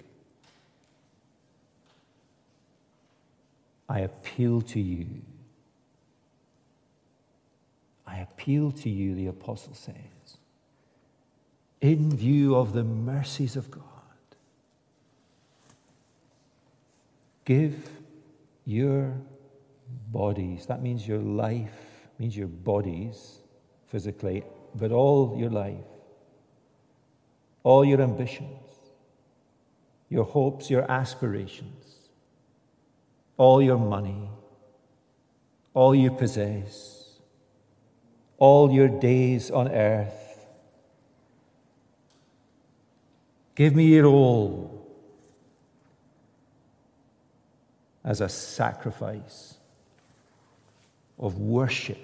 I 3.90 4.02
appeal 4.02 4.62
to 4.62 4.80
you. 4.80 5.08
I 8.06 8.20
appeal 8.20 8.72
to 8.72 8.90
you, 8.90 9.16
the 9.16 9.28
apostle 9.28 9.74
says, 9.74 10.38
in 11.82 12.16
view 12.16 12.56
of 12.56 12.74
the 12.74 12.84
mercies 12.84 13.56
of 13.56 13.72
God. 13.72 13.84
Give 17.46 17.90
your 18.66 19.16
bodies, 20.12 20.68
that 20.68 20.84
means 20.84 21.08
your 21.08 21.20
life, 21.20 21.74
means 22.20 22.38
your 22.38 22.48
bodies 22.48 23.40
physically, 23.88 24.44
but 24.76 24.92
all 24.92 25.36
your 25.36 25.50
life, 25.50 25.86
all 27.64 27.84
your 27.84 28.02
ambitions, 28.02 28.70
your 30.10 30.26
hopes, 30.26 30.70
your 30.70 30.90
aspirations 30.92 31.99
all 33.40 33.62
your 33.62 33.78
money, 33.78 34.30
all 35.74 35.96
you 35.96 36.12
possess, 36.12 37.20
all 38.38 38.70
your 38.70 38.90
days 38.90 39.50
on 39.50 39.70
earth. 39.70 40.46
Give 43.56 43.74
me 43.74 43.86
your 43.86 44.08
all 44.08 44.86
as 48.04 48.20
a 48.20 48.28
sacrifice, 48.28 49.56
of 51.18 51.38
worship. 51.38 51.98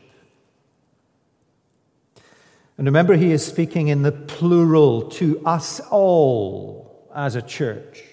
And 2.78 2.88
remember, 2.88 3.16
he 3.16 3.32
is 3.32 3.46
speaking 3.46 3.90
in 3.90 4.04
the 4.04 4.12
plural 4.14 5.10
to 5.12 5.42
us 5.46 5.82
all 5.92 7.10
as 7.14 7.36
a 7.36 7.42
church. 7.42 8.04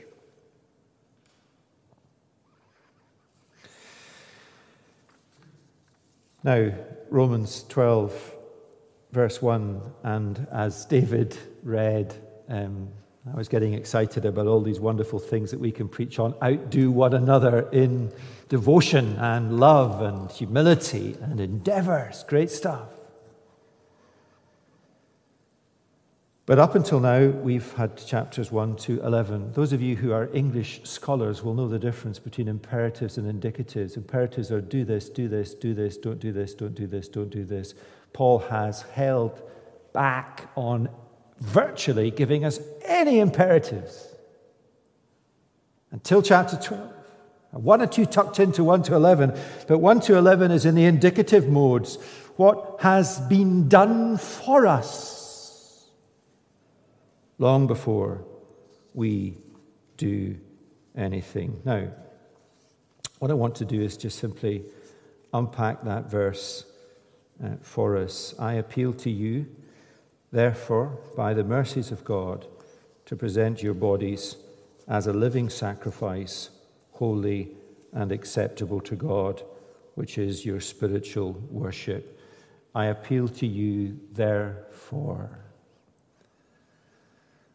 Now, 6.45 6.73
Romans 7.09 7.65
12, 7.69 8.35
verse 9.13 9.41
1, 9.41 9.81
and 10.03 10.47
as 10.51 10.85
David 10.87 11.37
read, 11.63 12.15
um, 12.49 12.89
I 13.33 13.37
was 13.37 13.49
getting 13.49 13.75
excited 13.75 14.25
about 14.25 14.49
all 14.49 14.61
these 14.61 14.81
wonderful 14.81 15.21
things 15.21 15.53
that 15.53 15.61
we 15.61 15.71
can 15.71 15.89
preach 15.89 16.19
on. 16.19 16.35
Outdo 16.43 16.91
one 16.91 17.15
another 17.15 17.69
in 17.71 18.11
devotion 18.49 19.17
and 19.19 19.61
love 19.61 20.03
and 20.03 20.29
humility 20.33 21.17
and 21.21 21.39
endeavors. 21.39 22.25
Great 22.27 22.51
stuff. 22.51 22.89
But 26.45 26.59
up 26.59 26.75
until 26.75 26.99
now, 26.99 27.29
we've 27.29 27.73
had 27.75 27.97
chapters 28.05 28.51
1 28.51 28.75
to 28.77 29.01
11. 29.05 29.53
Those 29.53 29.73
of 29.73 29.81
you 29.81 29.95
who 29.95 30.11
are 30.11 30.29
English 30.33 30.81
scholars 30.83 31.45
will 31.45 31.55
know 31.55 31.69
the 31.69 31.79
difference 31.79 32.19
between 32.19 32.49
imperatives 32.49 33.17
and 33.17 33.33
indicatives. 33.33 33.97
Imperatives 33.97 34.51
are 34.51 34.61
do 34.61 34.85
this, 34.85 35.09
do 35.09 35.29
this, 35.29 35.55
do 35.55 35.73
this, 35.73 35.97
don't 35.97 36.19
do 36.19 36.33
this, 36.33 36.55
don't 36.55 36.75
do 36.75 36.89
this, 36.89 37.09
don't 37.09 37.31
do 37.31 37.45
this. 37.45 37.75
Paul 38.13 38.41
has 38.41 38.83
held 38.83 39.41
back 39.93 40.49
on 40.57 40.89
virtually 41.39 42.11
giving 42.11 42.45
us 42.45 42.59
any 42.85 43.21
imperatives 43.21 44.09
until 45.93 46.23
chapter 46.23 46.57
12. 46.57 46.93
One 47.53 47.83
or 47.83 47.87
two 47.87 48.07
tucked 48.07 48.41
into 48.41 48.65
1 48.65 48.83
to 48.85 48.97
11, 48.97 49.39
but 49.69 49.79
1 49.79 50.01
to 50.01 50.17
11 50.17 50.51
is 50.51 50.67
in 50.67 50.75
the 50.75 50.87
indicative 50.87 51.47
modes. 51.49 51.99
What 52.37 52.79
has 52.81 53.21
been 53.21 53.69
done 53.69 54.17
for 54.17 54.67
us 54.67 55.22
long 57.43 57.67
before 57.67 58.25
we 58.95 59.37
do 59.97 60.39
anything. 60.97 61.61
Now, 61.65 61.89
what 63.19 63.33
I 63.33 63.35
want 63.35 63.57
to 63.57 63.65
do 63.65 63.83
is 63.83 63.97
just 63.97 64.21
simply 64.21 64.63
unpack 65.35 65.83
that 65.83 66.09
verse 66.09 66.65
uh, 67.43 67.57
for 67.61 67.97
us. 67.97 68.33
I 68.39 68.55
appeal 68.55 68.93
to 68.93 69.11
you, 69.11 69.47
therefore, 70.31 70.97
by 71.17 71.35
the 71.35 71.43
mercies 71.43 71.91
of 71.91 72.05
God, 72.05 72.47
to 73.07 73.17
present 73.17 73.61
your 73.61 73.75
bodies 73.75 74.37
as 74.87 75.09
a 75.09 75.13
living 75.13 75.51
sacrifice, 75.51 76.51
holy 76.93 77.49
and 77.93 78.13
acceptable 78.13 78.81
to 78.83 78.95
God, 78.95 79.43
which 79.97 80.17
is 80.17 80.47
your 80.47 80.61
spiritual 80.61 81.33
worship. 81.51 82.21
I 82.73 82.87
appeal 82.87 83.27
to 83.27 83.47
you, 83.49 83.99
therefore. 84.13 85.42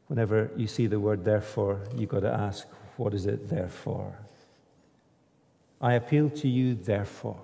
Whenever 0.08 0.52
you 0.56 0.68
see 0.68 0.88
the 0.88 1.00
word 1.00 1.24
therefore, 1.26 1.82
you've 1.96 2.10
got 2.10 2.22
to 2.22 2.32
ask, 2.32 2.68
what 2.96 3.14
is 3.14 3.26
it 3.26 3.50
there 3.50 3.68
for? 3.68 4.18
I 5.80 5.94
appeal 5.94 6.30
to 6.30 6.48
you, 6.48 6.74
therefore, 6.74 7.40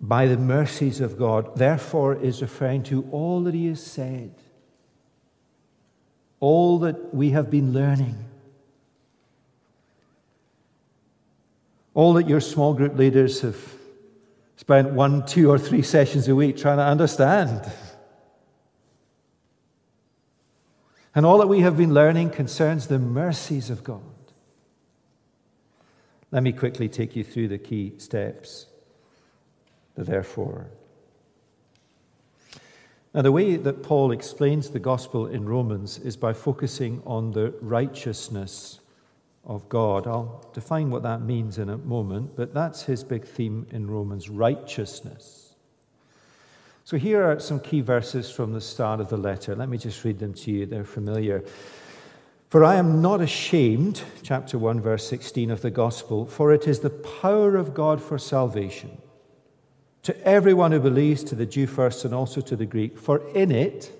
by 0.00 0.26
the 0.26 0.36
mercies 0.36 1.00
of 1.00 1.16
God. 1.16 1.56
Therefore 1.56 2.16
is 2.16 2.42
referring 2.42 2.82
to 2.84 3.08
all 3.12 3.42
that 3.42 3.54
He 3.54 3.68
has 3.68 3.84
said, 3.84 4.34
all 6.40 6.80
that 6.80 7.14
we 7.14 7.30
have 7.30 7.50
been 7.50 7.72
learning, 7.72 8.24
all 11.94 12.14
that 12.14 12.28
your 12.28 12.40
small 12.40 12.74
group 12.74 12.96
leaders 12.96 13.42
have 13.42 13.62
spent 14.56 14.90
one, 14.90 15.24
two, 15.26 15.50
or 15.50 15.58
three 15.58 15.82
sessions 15.82 16.26
a 16.26 16.34
week 16.34 16.56
trying 16.56 16.78
to 16.78 16.84
understand. 16.84 17.70
And 21.14 21.26
all 21.26 21.38
that 21.38 21.48
we 21.48 21.60
have 21.60 21.76
been 21.76 21.92
learning 21.92 22.30
concerns 22.30 22.86
the 22.86 22.98
mercies 22.98 23.68
of 23.70 23.84
God. 23.84 24.00
Let 26.30 26.42
me 26.42 26.52
quickly 26.52 26.88
take 26.88 27.14
you 27.14 27.22
through 27.22 27.48
the 27.48 27.58
key 27.58 27.92
steps. 27.98 28.66
The 29.94 30.04
therefore. 30.04 30.68
Now, 33.14 33.20
the 33.20 33.32
way 33.32 33.56
that 33.56 33.82
Paul 33.82 34.10
explains 34.10 34.70
the 34.70 34.78
gospel 34.78 35.26
in 35.26 35.44
Romans 35.44 35.98
is 35.98 36.16
by 36.16 36.32
focusing 36.32 37.02
on 37.04 37.32
the 37.32 37.52
righteousness 37.60 38.80
of 39.44 39.68
God. 39.68 40.06
I'll 40.06 40.48
define 40.54 40.90
what 40.90 41.02
that 41.02 41.20
means 41.20 41.58
in 41.58 41.68
a 41.68 41.76
moment, 41.76 42.36
but 42.36 42.54
that's 42.54 42.84
his 42.84 43.04
big 43.04 43.26
theme 43.26 43.66
in 43.70 43.90
Romans 43.90 44.30
righteousness. 44.30 45.51
So 46.84 46.96
here 46.96 47.22
are 47.22 47.38
some 47.38 47.60
key 47.60 47.80
verses 47.80 48.30
from 48.30 48.52
the 48.52 48.60
start 48.60 49.00
of 49.00 49.08
the 49.08 49.16
letter. 49.16 49.54
Let 49.54 49.68
me 49.68 49.78
just 49.78 50.02
read 50.04 50.18
them 50.18 50.34
to 50.34 50.50
you, 50.50 50.66
they're 50.66 50.84
familiar. 50.84 51.44
For 52.50 52.64
I 52.64 52.74
am 52.74 53.00
not 53.00 53.20
ashamed, 53.20 54.02
chapter 54.22 54.58
1, 54.58 54.80
verse 54.80 55.08
16 55.08 55.50
of 55.50 55.62
the 55.62 55.70
gospel, 55.70 56.26
for 56.26 56.52
it 56.52 56.66
is 56.66 56.80
the 56.80 56.90
power 56.90 57.56
of 57.56 57.72
God 57.72 58.02
for 58.02 58.18
salvation 58.18 58.98
to 60.02 60.26
everyone 60.26 60.72
who 60.72 60.80
believes, 60.80 61.22
to 61.24 61.34
the 61.34 61.46
Jew 61.46 61.66
first 61.66 62.04
and 62.04 62.12
also 62.12 62.40
to 62.40 62.56
the 62.56 62.66
Greek. 62.66 62.98
For 62.98 63.26
in 63.30 63.52
it, 63.52 63.92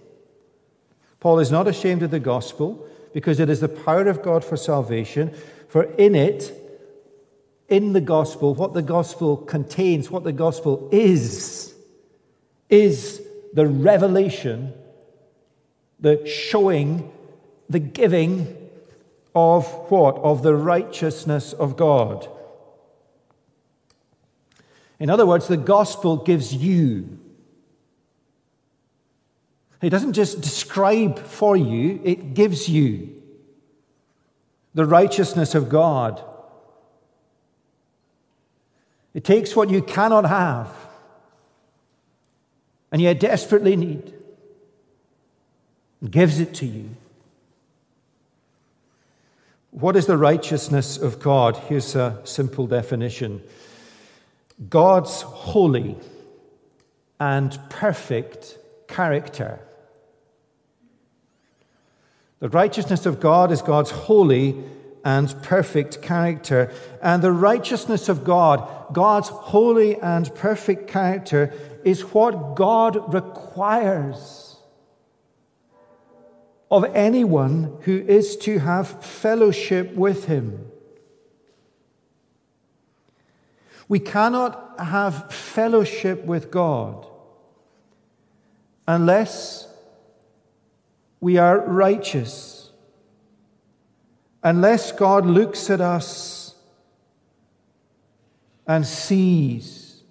Paul 1.20 1.38
is 1.38 1.52
not 1.52 1.68
ashamed 1.68 2.02
of 2.02 2.10
the 2.10 2.20
gospel 2.20 2.86
because 3.12 3.38
it 3.38 3.48
is 3.48 3.60
the 3.60 3.68
power 3.68 4.08
of 4.08 4.22
God 4.22 4.44
for 4.44 4.56
salvation. 4.56 5.32
For 5.68 5.84
in 5.84 6.14
it, 6.14 6.52
in 7.68 7.92
the 7.92 8.00
gospel, 8.00 8.54
what 8.54 8.74
the 8.74 8.82
gospel 8.82 9.36
contains, 9.36 10.10
what 10.10 10.24
the 10.24 10.32
gospel 10.32 10.88
is, 10.90 11.71
is 12.72 13.22
the 13.52 13.66
revelation, 13.66 14.72
the 16.00 16.26
showing, 16.26 17.12
the 17.68 17.78
giving 17.78 18.56
of 19.34 19.66
what? 19.90 20.16
Of 20.16 20.42
the 20.42 20.54
righteousness 20.54 21.52
of 21.52 21.76
God. 21.76 22.28
In 24.98 25.10
other 25.10 25.26
words, 25.26 25.48
the 25.48 25.56
gospel 25.58 26.16
gives 26.16 26.54
you. 26.54 27.18
It 29.82 29.90
doesn't 29.90 30.14
just 30.14 30.40
describe 30.40 31.18
for 31.18 31.56
you, 31.56 32.00
it 32.04 32.32
gives 32.34 32.68
you 32.68 33.22
the 34.74 34.86
righteousness 34.86 35.54
of 35.54 35.68
God. 35.68 36.22
It 39.12 39.24
takes 39.24 39.54
what 39.54 39.68
you 39.68 39.82
cannot 39.82 40.24
have 40.24 40.81
and 42.92 43.00
you 43.00 43.12
desperately 43.14 43.74
need, 43.74 44.12
and 46.00 46.12
gives 46.12 46.38
it 46.38 46.54
to 46.56 46.66
you. 46.66 46.90
What 49.70 49.96
is 49.96 50.04
the 50.06 50.18
righteousness 50.18 50.98
of 50.98 51.18
God? 51.18 51.56
Here's 51.56 51.96
a 51.96 52.20
simple 52.24 52.66
definition 52.66 53.42
God's 54.68 55.22
holy 55.22 55.96
and 57.18 57.58
perfect 57.70 58.58
character. 58.86 59.58
The 62.40 62.50
righteousness 62.50 63.06
of 63.06 63.20
God 63.20 63.50
is 63.52 63.62
God's 63.62 63.90
holy 63.92 64.62
and 65.04 65.34
perfect 65.42 66.02
character. 66.02 66.72
And 67.02 67.22
the 67.22 67.32
righteousness 67.32 68.08
of 68.08 68.24
God, 68.24 68.92
God's 68.92 69.28
holy 69.28 70.00
and 70.00 70.34
perfect 70.34 70.88
character, 70.88 71.52
is 71.84 72.02
what 72.02 72.54
God 72.54 73.12
requires 73.12 74.56
of 76.70 76.84
anyone 76.94 77.76
who 77.82 77.98
is 78.00 78.36
to 78.38 78.58
have 78.60 79.04
fellowship 79.04 79.94
with 79.94 80.24
Him. 80.24 80.70
We 83.88 83.98
cannot 83.98 84.80
have 84.80 85.30
fellowship 85.30 86.24
with 86.24 86.50
God 86.50 87.06
unless 88.88 89.68
we 91.20 91.36
are 91.36 91.60
righteous, 91.60 92.71
unless 94.42 94.92
God 94.92 95.24
looks 95.26 95.70
at 95.70 95.80
us 95.80 96.54
and 98.66 98.86
sees 98.86 100.02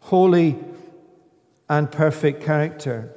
holy 0.00 0.58
and 1.68 1.90
perfect 1.90 2.42
character. 2.42 3.14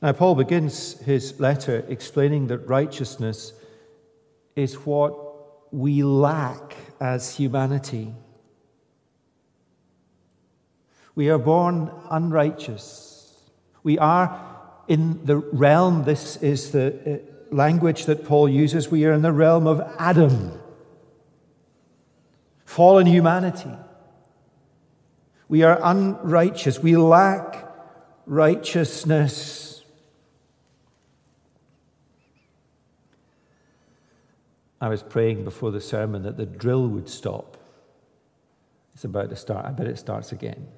Now, 0.00 0.12
Paul 0.12 0.36
begins 0.36 0.98
his 1.00 1.38
letter 1.38 1.84
explaining 1.88 2.46
that 2.46 2.66
righteousness 2.66 3.52
is 4.56 4.74
what 4.74 5.14
we 5.72 6.02
lack 6.02 6.76
as 6.98 7.36
humanity. 7.36 8.14
We 11.14 11.28
are 11.28 11.38
born 11.38 11.90
unrighteous. 12.10 13.09
We 13.82 13.98
are 13.98 14.46
in 14.88 15.24
the 15.24 15.36
realm, 15.36 16.04
this 16.04 16.36
is 16.38 16.72
the 16.72 17.20
uh, 17.22 17.54
language 17.54 18.06
that 18.06 18.24
Paul 18.24 18.48
uses, 18.48 18.90
we 18.90 19.04
are 19.04 19.12
in 19.12 19.22
the 19.22 19.32
realm 19.32 19.66
of 19.66 19.80
Adam, 19.98 20.60
fallen 22.64 23.06
humanity. 23.06 23.70
We 25.48 25.62
are 25.64 25.78
unrighteous. 25.82 26.78
We 26.78 26.96
lack 26.96 27.68
righteousness. 28.24 29.82
I 34.80 34.88
was 34.88 35.02
praying 35.02 35.44
before 35.44 35.72
the 35.72 35.80
sermon 35.80 36.22
that 36.22 36.36
the 36.36 36.46
drill 36.46 36.88
would 36.88 37.08
stop. 37.08 37.56
It's 38.94 39.04
about 39.04 39.30
to 39.30 39.36
start. 39.36 39.66
I 39.66 39.70
bet 39.70 39.86
it 39.86 39.98
starts 39.98 40.32
again. 40.32 40.68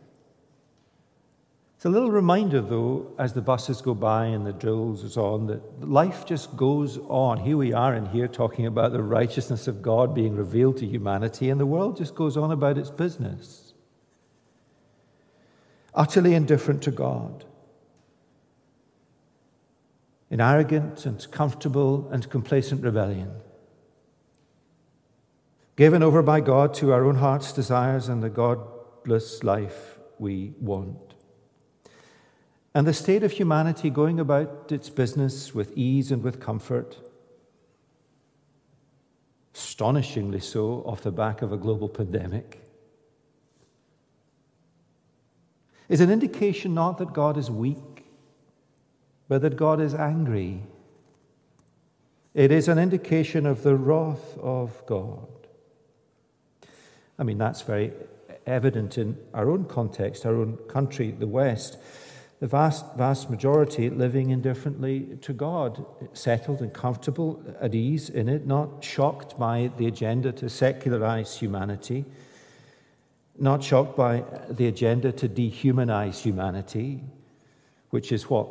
It's 1.82 1.86
a 1.86 1.90
little 1.90 2.12
reminder, 2.12 2.60
though, 2.60 3.12
as 3.18 3.32
the 3.32 3.42
buses 3.42 3.82
go 3.82 3.92
by 3.92 4.26
and 4.26 4.46
the 4.46 4.52
drills 4.52 5.02
is 5.02 5.16
on, 5.16 5.48
that 5.48 5.90
life 5.90 6.24
just 6.24 6.56
goes 6.56 6.96
on. 7.08 7.38
Here 7.38 7.56
we 7.56 7.72
are 7.72 7.92
in 7.96 8.06
here 8.06 8.28
talking 8.28 8.66
about 8.66 8.92
the 8.92 9.02
righteousness 9.02 9.66
of 9.66 9.82
God 9.82 10.14
being 10.14 10.36
revealed 10.36 10.76
to 10.76 10.86
humanity, 10.86 11.50
and 11.50 11.58
the 11.58 11.66
world 11.66 11.96
just 11.96 12.14
goes 12.14 12.36
on 12.36 12.52
about 12.52 12.78
its 12.78 12.92
business. 12.92 13.74
Utterly 15.92 16.34
indifferent 16.34 16.84
to 16.84 16.92
God. 16.92 17.44
In 20.30 20.40
arrogant 20.40 21.04
and 21.04 21.28
comfortable 21.32 22.08
and 22.12 22.30
complacent 22.30 22.84
rebellion 22.84 23.32
given 25.74 26.04
over 26.04 26.22
by 26.22 26.40
God 26.40 26.74
to 26.74 26.92
our 26.92 27.04
own 27.04 27.16
heart's 27.16 27.52
desires 27.52 28.08
and 28.08 28.22
the 28.22 28.30
godless 28.30 29.42
life 29.42 29.98
we 30.20 30.52
want. 30.60 31.11
And 32.74 32.86
the 32.86 32.94
state 32.94 33.22
of 33.22 33.32
humanity 33.32 33.90
going 33.90 34.18
about 34.18 34.72
its 34.72 34.88
business 34.88 35.54
with 35.54 35.76
ease 35.76 36.10
and 36.10 36.22
with 36.22 36.40
comfort, 36.40 36.96
astonishingly 39.54 40.40
so 40.40 40.82
off 40.86 41.02
the 41.02 41.12
back 41.12 41.42
of 41.42 41.52
a 41.52 41.58
global 41.58 41.88
pandemic, 41.88 42.62
is 45.88 46.00
an 46.00 46.10
indication 46.10 46.72
not 46.72 46.96
that 46.96 47.12
God 47.12 47.36
is 47.36 47.50
weak, 47.50 48.06
but 49.28 49.42
that 49.42 49.56
God 49.56 49.78
is 49.78 49.94
angry. 49.94 50.62
It 52.32 52.50
is 52.50 52.68
an 52.68 52.78
indication 52.78 53.44
of 53.44 53.62
the 53.62 53.76
wrath 53.76 54.38
of 54.38 54.82
God. 54.86 55.28
I 57.18 57.24
mean, 57.24 57.36
that's 57.36 57.60
very 57.60 57.92
evident 58.46 58.96
in 58.96 59.18
our 59.34 59.50
own 59.50 59.66
context, 59.66 60.24
our 60.24 60.36
own 60.36 60.56
country, 60.68 61.10
the 61.10 61.26
West. 61.26 61.76
The 62.42 62.48
vast, 62.48 62.96
vast 62.96 63.30
majority 63.30 63.88
living 63.88 64.30
indifferently 64.30 65.16
to 65.20 65.32
God, 65.32 65.86
settled 66.12 66.60
and 66.60 66.74
comfortable, 66.74 67.40
at 67.60 67.72
ease 67.72 68.10
in 68.10 68.28
it, 68.28 68.48
not 68.48 68.82
shocked 68.82 69.38
by 69.38 69.70
the 69.76 69.86
agenda 69.86 70.32
to 70.32 70.50
secularize 70.50 71.36
humanity, 71.36 72.04
not 73.38 73.62
shocked 73.62 73.96
by 73.96 74.24
the 74.50 74.66
agenda 74.66 75.12
to 75.12 75.28
dehumanize 75.28 76.18
humanity, 76.18 77.04
which 77.90 78.10
is 78.10 78.28
what 78.28 78.48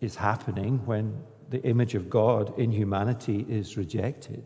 is 0.00 0.14
happening 0.14 0.86
when 0.86 1.20
the 1.48 1.60
image 1.64 1.96
of 1.96 2.08
God 2.08 2.56
in 2.56 2.70
humanity 2.70 3.44
is 3.48 3.76
rejected. 3.76 4.44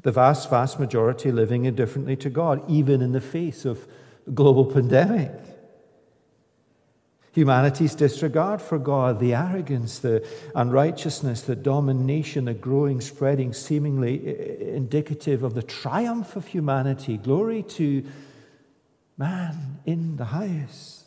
The 0.00 0.12
vast, 0.12 0.48
vast 0.48 0.80
majority 0.80 1.30
living 1.30 1.66
indifferently 1.66 2.16
to 2.16 2.30
God, 2.30 2.64
even 2.66 3.02
in 3.02 3.12
the 3.12 3.20
face 3.20 3.66
of 3.66 3.86
global 4.32 4.64
pandemic. 4.72 5.51
Humanity's 7.32 7.94
disregard 7.94 8.60
for 8.60 8.78
God, 8.78 9.18
the 9.18 9.34
arrogance, 9.34 9.98
the 9.98 10.26
unrighteousness, 10.54 11.42
the 11.42 11.56
domination, 11.56 12.44
the 12.44 12.54
growing, 12.54 13.00
spreading, 13.00 13.54
seemingly 13.54 14.74
indicative 14.74 15.42
of 15.42 15.54
the 15.54 15.62
triumph 15.62 16.36
of 16.36 16.46
humanity. 16.46 17.16
Glory 17.16 17.62
to 17.62 18.04
man 19.16 19.78
in 19.86 20.16
the 20.16 20.26
highest. 20.26 21.06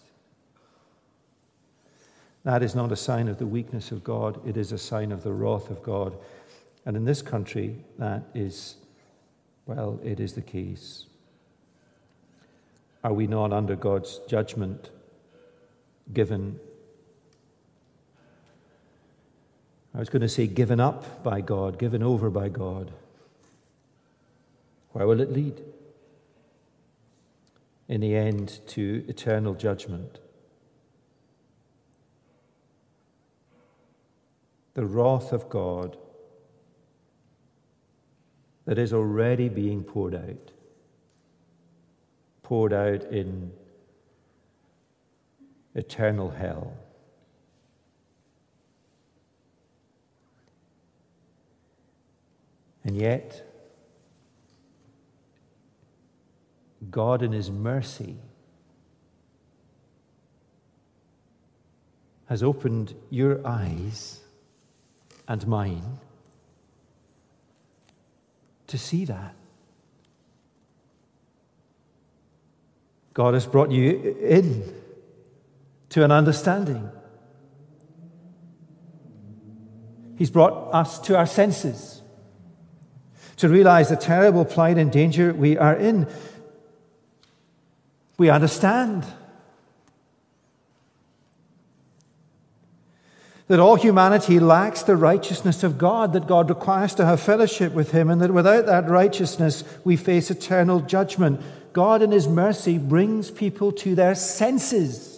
That 2.44 2.64
is 2.64 2.74
not 2.74 2.92
a 2.92 2.96
sign 2.96 3.28
of 3.28 3.38
the 3.38 3.48
weakness 3.48 3.92
of 3.92 4.04
God, 4.04 4.40
it 4.48 4.58
is 4.58 4.72
a 4.72 4.78
sign 4.78 5.12
of 5.12 5.24
the 5.24 5.34
wrath 5.34 5.70
of 5.70 5.84
God. 5.84 6.18
And 6.88 6.98
in 6.98 7.06
this 7.06 7.22
country, 7.22 7.84
that 7.98 8.24
is 8.34 8.76
well, 9.66 10.00
it 10.04 10.20
is 10.20 10.34
the 10.34 10.42
case. 10.42 11.06
Are 13.04 13.14
we 13.14 13.28
not 13.28 13.52
under 13.52 13.76
God's 13.76 14.20
judgment 14.28 14.90
given? 16.14 16.60
I 19.94 20.00
was 20.00 20.10
going 20.10 20.22
to 20.22 20.30
say 20.30 20.48
given 20.48 20.80
up 20.80 21.24
by 21.24 21.42
God, 21.42 21.80
given 21.80 22.04
over 22.04 22.30
by 22.30 22.50
God. 22.50 22.92
Where 24.92 25.08
will 25.08 25.22
it 25.22 25.32
lead? 25.32 25.62
In 27.88 28.02
the 28.02 28.16
end, 28.16 28.60
to 28.68 29.06
eternal 29.08 29.54
judgment. 29.54 30.20
The 34.74 34.86
wrath 34.86 35.32
of 35.32 35.50
God 35.50 35.98
that 38.66 38.78
is 38.78 38.92
already 38.92 39.48
being 39.48 39.84
poured 39.84 40.16
out. 40.16 40.52
Poured 42.44 42.74
out 42.74 43.04
in 43.06 43.52
eternal 45.76 46.32
hell. 46.32 46.74
And 52.84 52.96
yet, 52.96 53.44
God, 56.90 57.22
in 57.22 57.32
His 57.32 57.52
mercy, 57.52 58.18
has 62.28 62.42
opened 62.42 62.96
your 63.10 63.46
eyes 63.46 64.22
and 65.28 65.46
mine 65.48 66.00
to 68.68 68.78
see 68.78 69.06
that. 69.06 69.36
God 73.14 73.34
has 73.34 73.46
brought 73.46 73.72
you 73.72 74.18
in 74.22 74.85
to 75.96 76.04
an 76.04 76.12
understanding. 76.12 76.92
He's 80.18 80.30
brought 80.30 80.74
us 80.74 81.00
to 81.00 81.18
our 81.18 81.26
senses 81.26 82.02
to 83.38 83.48
realize 83.48 83.88
the 83.88 83.96
terrible 83.96 84.44
plight 84.44 84.78
and 84.78 84.92
danger 84.92 85.34
we 85.34 85.58
are 85.58 85.74
in. 85.74 86.06
We 88.18 88.30
understand. 88.30 89.06
that 93.48 93.60
all 93.60 93.76
humanity 93.76 94.40
lacks 94.40 94.82
the 94.82 94.96
righteousness 94.96 95.64
of 95.64 95.78
God, 95.78 96.14
that 96.14 96.28
God 96.28 96.50
requires 96.50 96.96
to 96.96 97.06
have 97.06 97.22
fellowship 97.22 97.74
with 97.74 97.92
Him, 97.92 98.10
and 98.10 98.20
that 98.20 98.34
without 98.34 98.66
that 98.66 98.90
righteousness 98.90 99.64
we 99.84 99.96
face 99.96 100.32
eternal 100.32 100.80
judgment. 100.80 101.40
God, 101.72 102.02
in 102.02 102.12
His 102.12 102.28
mercy, 102.28 102.80
brings 102.80 103.30
people 103.30 103.72
to 103.74 103.94
their 103.94 104.16
senses. 104.16 105.15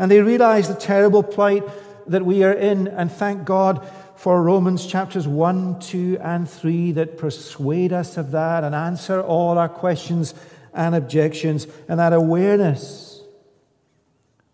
And 0.00 0.10
they 0.10 0.22
realize 0.22 0.66
the 0.66 0.74
terrible 0.74 1.22
plight 1.22 1.62
that 2.06 2.24
we 2.24 2.42
are 2.42 2.54
in, 2.54 2.88
and 2.88 3.12
thank 3.12 3.44
God 3.44 3.86
for 4.16 4.42
Romans 4.42 4.86
chapters 4.86 5.28
1, 5.28 5.78
2, 5.78 6.18
and 6.22 6.48
3 6.48 6.92
that 6.92 7.18
persuade 7.18 7.92
us 7.92 8.16
of 8.16 8.30
that 8.30 8.64
and 8.64 8.74
answer 8.74 9.20
all 9.20 9.58
our 9.58 9.68
questions 9.68 10.32
and 10.72 10.94
objections, 10.94 11.66
and 11.86 12.00
that 12.00 12.14
awareness 12.14 13.22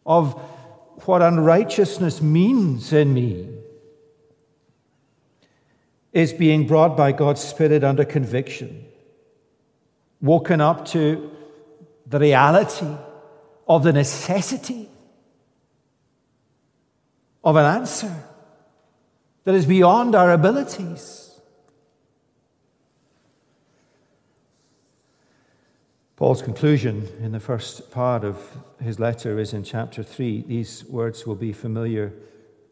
of 0.04 0.32
what 1.04 1.22
unrighteousness 1.22 2.20
means 2.20 2.92
in 2.92 3.14
me 3.14 3.48
is 6.12 6.32
being 6.32 6.66
brought 6.66 6.96
by 6.96 7.12
God's 7.12 7.40
Spirit 7.40 7.84
under 7.84 8.04
conviction, 8.04 8.84
woken 10.20 10.60
up 10.60 10.86
to 10.86 11.30
the 12.04 12.18
reality 12.18 12.96
of 13.68 13.84
the 13.84 13.92
necessity 13.92 14.88
of 17.46 17.54
an 17.54 17.64
answer 17.64 18.24
that 19.44 19.54
is 19.54 19.66
beyond 19.66 20.16
our 20.16 20.32
abilities. 20.32 21.30
Paul's 26.16 26.42
conclusion 26.42 27.08
in 27.20 27.30
the 27.30 27.38
first 27.38 27.92
part 27.92 28.24
of 28.24 28.36
his 28.82 28.98
letter 28.98 29.38
is 29.38 29.54
in 29.54 29.62
chapter 29.62 30.02
3. 30.02 30.42
These 30.48 30.86
words 30.86 31.24
will 31.24 31.36
be 31.36 31.52
familiar 31.52 32.12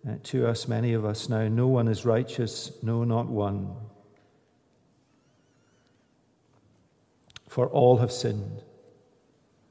uh, 0.09 0.15
to 0.25 0.49
us, 0.49 0.67
many 0.67 0.93
of 0.93 1.05
us 1.05 1.29
now. 1.29 1.47
No 1.47 1.69
one 1.69 1.87
is 1.87 2.05
righteous, 2.05 2.73
no, 2.83 3.05
not 3.05 3.29
one. 3.29 3.77
For 7.47 7.69
all 7.69 7.99
have 7.99 8.11
sinned 8.11 8.63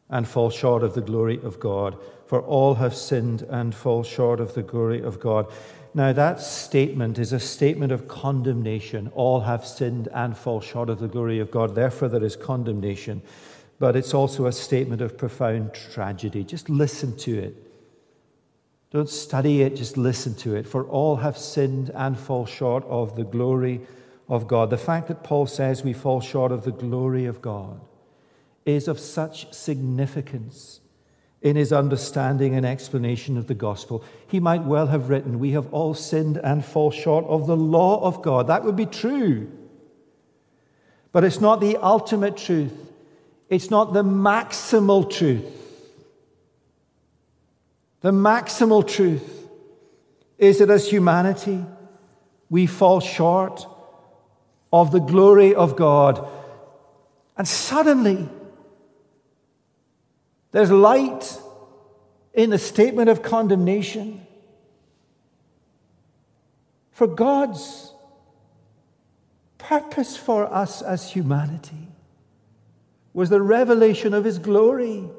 and 0.09 0.27
fall 0.27 0.49
short 0.49 0.83
of 0.83 0.93
the 0.93 1.01
glory 1.01 1.39
of 1.43 1.59
God. 1.59 1.97
For 2.27 2.41
all 2.41 2.75
have 2.75 2.95
sinned 2.95 3.43
and 3.43 3.73
fall 3.73 4.03
short 4.03 4.39
of 4.39 4.53
the 4.53 4.63
glory 4.63 5.01
of 5.01 5.19
God. 5.19 5.51
Now, 5.93 6.13
that 6.13 6.41
statement 6.41 7.19
is 7.19 7.33
a 7.33 7.39
statement 7.39 7.91
of 7.91 8.07
condemnation. 8.07 9.11
All 9.13 9.41
have 9.41 9.65
sinned 9.65 10.07
and 10.13 10.35
fall 10.35 10.59
short 10.59 10.89
of 10.89 10.99
the 10.99 11.07
glory 11.07 11.39
of 11.39 11.51
God. 11.51 11.75
Therefore, 11.75 12.09
there 12.09 12.23
is 12.23 12.35
condemnation. 12.35 13.21
But 13.79 13.95
it's 13.95 14.13
also 14.13 14.45
a 14.45 14.51
statement 14.51 15.01
of 15.01 15.17
profound 15.17 15.73
tragedy. 15.73 16.43
Just 16.43 16.69
listen 16.69 17.15
to 17.17 17.37
it. 17.37 17.55
Don't 18.91 19.09
study 19.09 19.61
it, 19.63 19.75
just 19.75 19.97
listen 19.97 20.35
to 20.35 20.55
it. 20.55 20.67
For 20.67 20.83
all 20.85 21.17
have 21.17 21.37
sinned 21.37 21.89
and 21.95 22.17
fall 22.17 22.45
short 22.45 22.83
of 22.85 23.15
the 23.15 23.23
glory 23.23 23.81
of 24.29 24.47
God. 24.47 24.69
The 24.69 24.77
fact 24.77 25.07
that 25.07 25.23
Paul 25.23 25.47
says 25.47 25.83
we 25.83 25.93
fall 25.93 26.21
short 26.21 26.51
of 26.51 26.63
the 26.63 26.71
glory 26.71 27.25
of 27.25 27.41
God 27.41 27.81
is 28.65 28.87
of 28.87 28.99
such 28.99 29.53
significance 29.53 30.79
in 31.41 31.57
his 31.57 31.73
understanding 31.73 32.55
and 32.55 32.65
explanation 32.65 33.37
of 33.37 33.47
the 33.47 33.53
gospel. 33.53 34.03
He 34.27 34.39
might 34.39 34.63
well 34.63 34.87
have 34.87 35.09
written, 35.09 35.39
We 35.39 35.51
have 35.51 35.71
all 35.73 35.93
sinned 35.93 36.37
and 36.37 36.63
fall 36.63 36.89
short 36.89 37.25
of 37.25 37.47
the 37.47 37.57
law 37.57 38.01
of 38.01 38.21
God. 38.21 38.47
That 38.47 38.63
would 38.63 38.77
be 38.77 38.85
true. 38.85 39.51
But 41.11 41.25
it's 41.25 41.41
not 41.41 41.59
the 41.59 41.77
ultimate 41.77 42.37
truth, 42.37 42.73
it's 43.49 43.69
not 43.69 43.93
the 43.93 44.03
maximal 44.03 45.09
truth. 45.09 45.59
The 48.01 48.11
maximal 48.11 48.85
truth 48.85 49.47
is 50.37 50.59
that 50.59 50.69
as 50.69 50.89
humanity, 50.89 51.63
we 52.49 52.67
fall 52.67 52.99
short 52.99 53.65
of 54.73 54.91
the 54.91 54.99
glory 54.99 55.55
of 55.55 55.75
God. 55.77 56.27
And 57.37 57.47
suddenly, 57.47 58.27
there's 60.53 60.71
light 60.71 61.39
in 62.33 62.51
the 62.51 62.59
statement 62.59 63.09
of 63.09 63.21
condemnation. 63.21 64.25
For 66.91 67.07
God's 67.07 67.91
purpose 69.57 70.15
for 70.15 70.51
us 70.53 70.81
as 70.81 71.11
humanity 71.11 71.87
was 73.13 73.29
the 73.29 73.41
revelation 73.41 74.13
of 74.13 74.23
His 74.23 74.37
glory. 74.37 75.09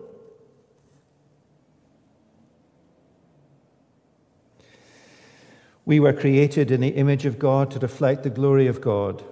We 5.84 5.98
were 5.98 6.12
created 6.12 6.70
in 6.70 6.80
the 6.80 6.88
image 6.88 7.26
of 7.26 7.40
God 7.40 7.72
to 7.72 7.80
reflect 7.80 8.22
the 8.22 8.30
glory 8.30 8.68
of 8.68 8.80
God 8.80 9.22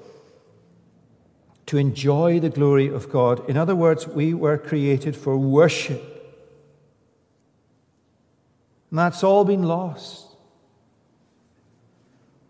to 1.73 1.79
enjoy 1.79 2.39
the 2.39 2.51
glory 2.51 2.87
of 2.89 3.09
God. 3.09 3.49
In 3.49 3.57
other 3.57 3.75
words, 3.75 4.07
we 4.07 4.35
were 4.35 4.59
created 4.59 5.17
for 5.17 5.39
worship. 5.39 6.03
And 8.91 8.99
that's 8.99 9.25
all 9.25 9.47
been 9.47 9.63
lost. 9.63 10.37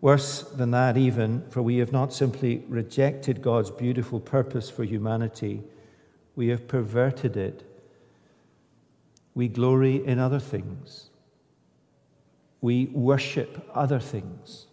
Worse 0.01 0.41
than 0.41 0.71
that, 0.71 0.97
even, 0.97 1.49
for 1.51 1.61
we 1.61 1.77
have 1.77 1.93
not 1.93 2.11
simply 2.11 2.65
rejected 2.67 3.41
God's 3.41 3.71
beautiful 3.71 4.19
purpose 4.19 4.69
for 4.69 4.83
humanity, 4.83 5.63
we 6.35 6.49
have 6.49 6.67
perverted 6.67 7.37
it. 7.37 7.63
We 9.35 9.47
glory 9.47 10.05
in 10.05 10.19
other 10.19 10.39
things, 10.39 11.09
we 12.59 12.87
worship 12.87 13.69
other 13.73 14.01
things. 14.01 14.67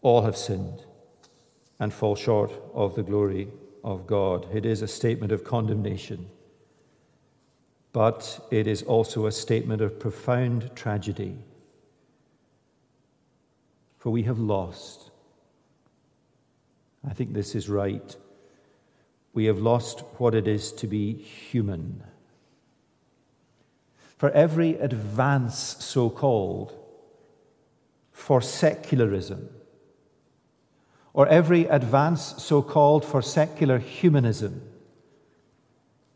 All 0.00 0.22
have 0.22 0.38
sinned 0.38 0.84
and 1.84 1.92
fall 1.92 2.16
short 2.16 2.50
of 2.72 2.94
the 2.94 3.02
glory 3.02 3.46
of 3.84 4.06
God. 4.06 4.48
It 4.54 4.64
is 4.64 4.80
a 4.80 4.88
statement 4.88 5.32
of 5.32 5.44
condemnation, 5.44 6.30
but 7.92 8.48
it 8.50 8.66
is 8.66 8.82
also 8.82 9.26
a 9.26 9.32
statement 9.32 9.82
of 9.82 10.00
profound 10.00 10.70
tragedy. 10.74 11.36
For 13.98 14.08
we 14.08 14.22
have 14.22 14.38
lost. 14.38 15.10
I 17.06 17.12
think 17.12 17.34
this 17.34 17.54
is 17.54 17.68
right. 17.68 18.16
We 19.34 19.44
have 19.44 19.58
lost 19.58 20.00
what 20.16 20.34
it 20.34 20.48
is 20.48 20.72
to 20.72 20.86
be 20.86 21.12
human. 21.12 22.02
For 24.16 24.30
every 24.30 24.76
advance, 24.78 25.76
so 25.80 26.08
called, 26.08 26.72
for 28.10 28.40
secularism, 28.40 29.50
or 31.14 31.28
every 31.28 31.64
advance 31.66 32.34
so 32.38 32.60
called 32.60 33.04
for 33.04 33.22
secular 33.22 33.78
humanism 33.78 34.60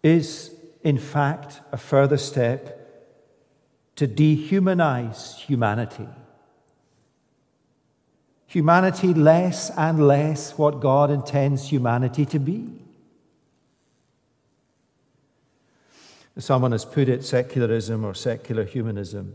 is, 0.03 0.51
in 0.83 0.99
fact, 0.99 1.61
a 1.71 1.77
further 1.77 2.17
step 2.17 2.75
to 3.95 4.09
dehumanize 4.09 5.37
humanity. 5.37 6.09
Humanity 8.49 9.15
less 9.15 9.71
and 9.77 10.07
less 10.07 10.59
what 10.59 10.81
God 10.81 11.11
intends 11.11 11.69
humanity 11.69 12.27
to 12.27 12.39
be. 12.39 12.69
Someone 16.39 16.73
has 16.73 16.85
put 16.85 17.09
it 17.09 17.25
secularism 17.25 18.05
or 18.05 18.15
secular 18.15 18.65
humanism 18.65 19.35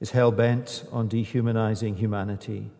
is 0.00 0.10
hell 0.10 0.30
bent 0.30 0.84
on 0.92 1.08
dehumanizing 1.08 1.96
humanity 1.96 2.70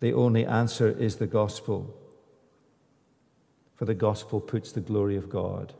the 0.00 0.14
only 0.14 0.46
answer 0.46 0.88
is 0.88 1.16
the 1.16 1.26
gospel. 1.26 1.94
For 3.76 3.84
the 3.84 3.94
gospel 3.94 4.40
puts 4.40 4.72
the 4.72 4.80
glory 4.80 5.16
of 5.16 5.30
God 5.30 5.74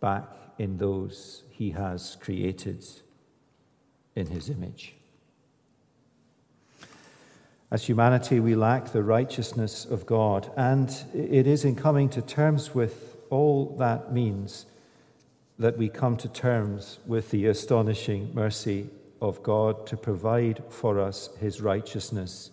back 0.00 0.24
in 0.58 0.78
those 0.78 1.44
he 1.50 1.70
has 1.70 2.16
created 2.20 2.84
in 4.14 4.26
his 4.26 4.48
image. 4.48 4.94
As 7.70 7.84
humanity, 7.84 8.40
we 8.40 8.56
lack 8.56 8.86
the 8.86 9.02
righteousness 9.02 9.84
of 9.84 10.04
God, 10.04 10.50
and 10.56 10.90
it 11.14 11.46
is 11.46 11.64
in 11.64 11.76
coming 11.76 12.08
to 12.10 12.22
terms 12.22 12.74
with 12.74 13.16
all 13.30 13.76
that 13.76 14.12
means 14.12 14.66
that 15.58 15.78
we 15.78 15.88
come 15.88 16.16
to 16.16 16.28
terms 16.28 16.98
with 17.06 17.30
the 17.30 17.46
astonishing 17.46 18.34
mercy 18.34 18.90
of 19.20 19.42
God 19.42 19.86
to 19.86 19.96
provide 19.96 20.64
for 20.68 20.98
us 20.98 21.30
his 21.38 21.60
righteousness 21.60 22.50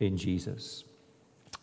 in 0.00 0.16
Jesus. 0.16 0.84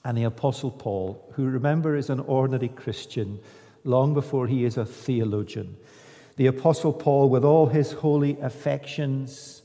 And 0.03 0.17
the 0.17 0.23
Apostle 0.23 0.71
Paul, 0.71 1.31
who 1.35 1.45
remember 1.45 1.95
is 1.95 2.09
an 2.09 2.19
ordinary 2.21 2.69
Christian 2.69 3.39
long 3.83 4.13
before 4.13 4.47
he 4.47 4.65
is 4.65 4.77
a 4.77 4.85
theologian, 4.85 5.77
the 6.35 6.47
Apostle 6.47 6.93
Paul, 6.93 7.29
with 7.29 7.45
all 7.45 7.67
his 7.67 7.91
holy 7.91 8.39
affections, 8.41 9.61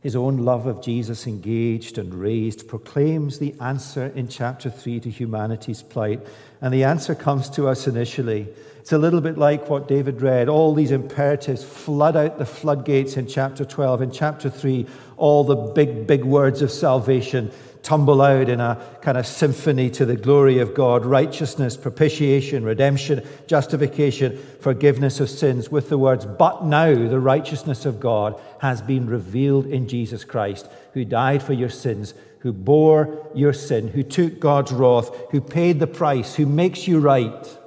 his 0.00 0.16
own 0.16 0.38
love 0.38 0.66
of 0.66 0.82
Jesus 0.82 1.26
engaged 1.26 1.98
and 1.98 2.14
raised, 2.14 2.66
proclaims 2.66 3.38
the 3.38 3.54
answer 3.60 4.06
in 4.14 4.28
chapter 4.28 4.70
3 4.70 5.00
to 5.00 5.10
humanity's 5.10 5.82
plight. 5.82 6.26
And 6.62 6.72
the 6.72 6.84
answer 6.84 7.14
comes 7.14 7.50
to 7.50 7.68
us 7.68 7.86
initially. 7.86 8.48
It's 8.80 8.92
a 8.92 8.98
little 8.98 9.20
bit 9.20 9.36
like 9.36 9.68
what 9.68 9.86
David 9.86 10.22
read. 10.22 10.48
All 10.48 10.72
these 10.72 10.92
imperatives 10.92 11.62
flood 11.62 12.16
out 12.16 12.38
the 12.38 12.46
floodgates 12.46 13.18
in 13.18 13.26
chapter 13.26 13.66
12. 13.66 14.00
In 14.00 14.10
chapter 14.10 14.48
3, 14.48 14.86
all 15.18 15.44
the 15.44 15.56
big, 15.56 16.06
big 16.06 16.24
words 16.24 16.62
of 16.62 16.70
salvation 16.70 17.50
tumble 17.82 18.20
out 18.22 18.48
in 18.48 18.60
a 18.60 18.80
kind 19.02 19.16
of 19.16 19.26
symphony 19.26 19.90
to 19.90 20.04
the 20.04 20.16
glory 20.16 20.58
of 20.58 20.74
God 20.74 21.04
righteousness, 21.04 21.76
propitiation, 21.76 22.64
redemption, 22.64 23.26
justification, 23.46 24.38
forgiveness 24.60 25.20
of 25.20 25.30
sins, 25.30 25.70
with 25.70 25.88
the 25.88 25.98
words, 25.98 26.26
But 26.26 26.64
now 26.64 26.94
the 26.94 27.20
righteousness 27.20 27.86
of 27.86 28.00
God 28.00 28.40
has 28.60 28.82
been 28.82 29.08
revealed 29.08 29.66
in 29.66 29.88
Jesus 29.88 30.24
Christ, 30.24 30.68
who 30.94 31.04
died 31.04 31.42
for 31.42 31.52
your 31.52 31.70
sins, 31.70 32.14
who 32.40 32.52
bore 32.52 33.26
your 33.34 33.52
sin, 33.52 33.88
who 33.88 34.02
took 34.02 34.38
God's 34.38 34.72
wrath, 34.72 35.10
who 35.30 35.40
paid 35.40 35.80
the 35.80 35.86
price, 35.86 36.34
who 36.34 36.46
makes 36.46 36.86
you 36.86 37.00
right. 37.00 37.58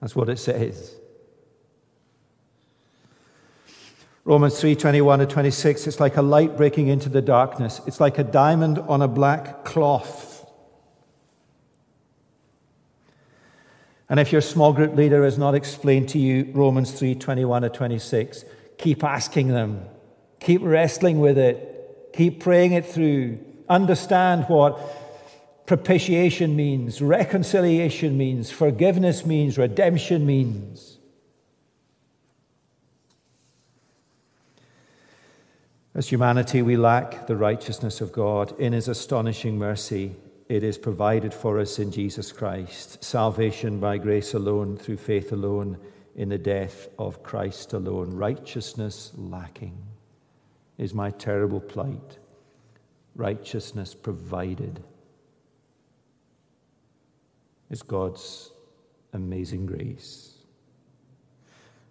That's 0.00 0.14
what 0.14 0.28
it 0.28 0.38
says. 0.38 0.94
Romans 4.26 4.60
3 4.60 4.74
21 4.74 5.20
to 5.20 5.26
26, 5.26 5.86
it's 5.86 6.00
like 6.00 6.16
a 6.16 6.22
light 6.22 6.56
breaking 6.56 6.88
into 6.88 7.08
the 7.08 7.22
darkness. 7.22 7.80
It's 7.86 8.00
like 8.00 8.18
a 8.18 8.24
diamond 8.24 8.76
on 8.80 9.00
a 9.00 9.06
black 9.06 9.64
cloth. 9.64 10.44
And 14.08 14.18
if 14.18 14.32
your 14.32 14.40
small 14.40 14.72
group 14.72 14.96
leader 14.96 15.24
has 15.24 15.38
not 15.38 15.54
explained 15.54 16.08
to 16.08 16.18
you 16.18 16.50
Romans 16.54 16.90
3 16.90 17.14
21 17.14 17.62
to 17.62 17.68
26, 17.68 18.44
keep 18.78 19.04
asking 19.04 19.48
them. 19.48 19.84
Keep 20.40 20.62
wrestling 20.64 21.20
with 21.20 21.38
it. 21.38 22.10
Keep 22.12 22.40
praying 22.40 22.72
it 22.72 22.84
through. 22.84 23.38
Understand 23.68 24.46
what 24.48 24.76
propitiation 25.66 26.56
means, 26.56 27.00
reconciliation 27.00 28.18
means, 28.18 28.50
forgiveness 28.50 29.24
means, 29.24 29.56
redemption 29.56 30.26
means. 30.26 30.95
As 35.96 36.10
humanity, 36.10 36.60
we 36.60 36.76
lack 36.76 37.26
the 37.26 37.36
righteousness 37.36 38.02
of 38.02 38.12
God. 38.12 38.52
In 38.60 38.74
his 38.74 38.86
astonishing 38.86 39.56
mercy, 39.58 40.14
it 40.46 40.62
is 40.62 40.76
provided 40.76 41.32
for 41.32 41.58
us 41.58 41.78
in 41.78 41.90
Jesus 41.90 42.32
Christ. 42.32 43.02
Salvation 43.02 43.80
by 43.80 43.96
grace 43.96 44.34
alone, 44.34 44.76
through 44.76 44.98
faith 44.98 45.32
alone, 45.32 45.78
in 46.14 46.28
the 46.28 46.36
death 46.36 46.88
of 46.98 47.22
Christ 47.22 47.72
alone. 47.72 48.10
Righteousness 48.10 49.12
lacking 49.16 49.78
is 50.76 50.92
my 50.92 51.12
terrible 51.12 51.60
plight. 51.60 52.18
Righteousness 53.14 53.94
provided 53.94 54.82
is 57.70 57.80
God's 57.80 58.50
amazing 59.14 59.64
grace. 59.64 60.35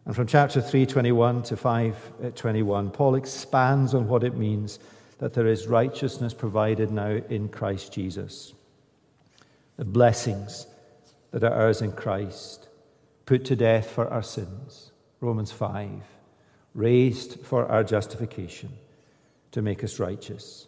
And 0.05 0.15
from 0.15 0.27
chapter 0.27 0.61
321 0.61 1.43
to 1.43 1.57
521, 1.57 2.87
uh, 2.87 2.89
Paul 2.91 3.15
expands 3.15 3.93
on 3.95 4.07
what 4.07 4.23
it 4.23 4.35
means 4.35 4.79
that 5.17 5.33
there 5.33 5.47
is 5.47 5.67
righteousness 5.67 6.33
provided 6.33 6.91
now 6.91 7.21
in 7.29 7.49
Christ 7.49 7.91
Jesus. 7.91 8.53
The 9.77 9.85
blessings 9.85 10.67
that 11.31 11.43
are 11.43 11.53
ours 11.53 11.81
in 11.81 11.91
Christ, 11.91 12.67
put 13.25 13.45
to 13.45 13.55
death 13.55 13.89
for 13.89 14.07
our 14.07 14.21
sins, 14.21 14.91
Romans 15.21 15.51
5, 15.51 15.89
raised 16.75 17.39
for 17.39 17.65
our 17.65 17.83
justification 17.83 18.71
to 19.51 19.61
make 19.61 19.83
us 19.83 19.99
righteous. 19.99 20.67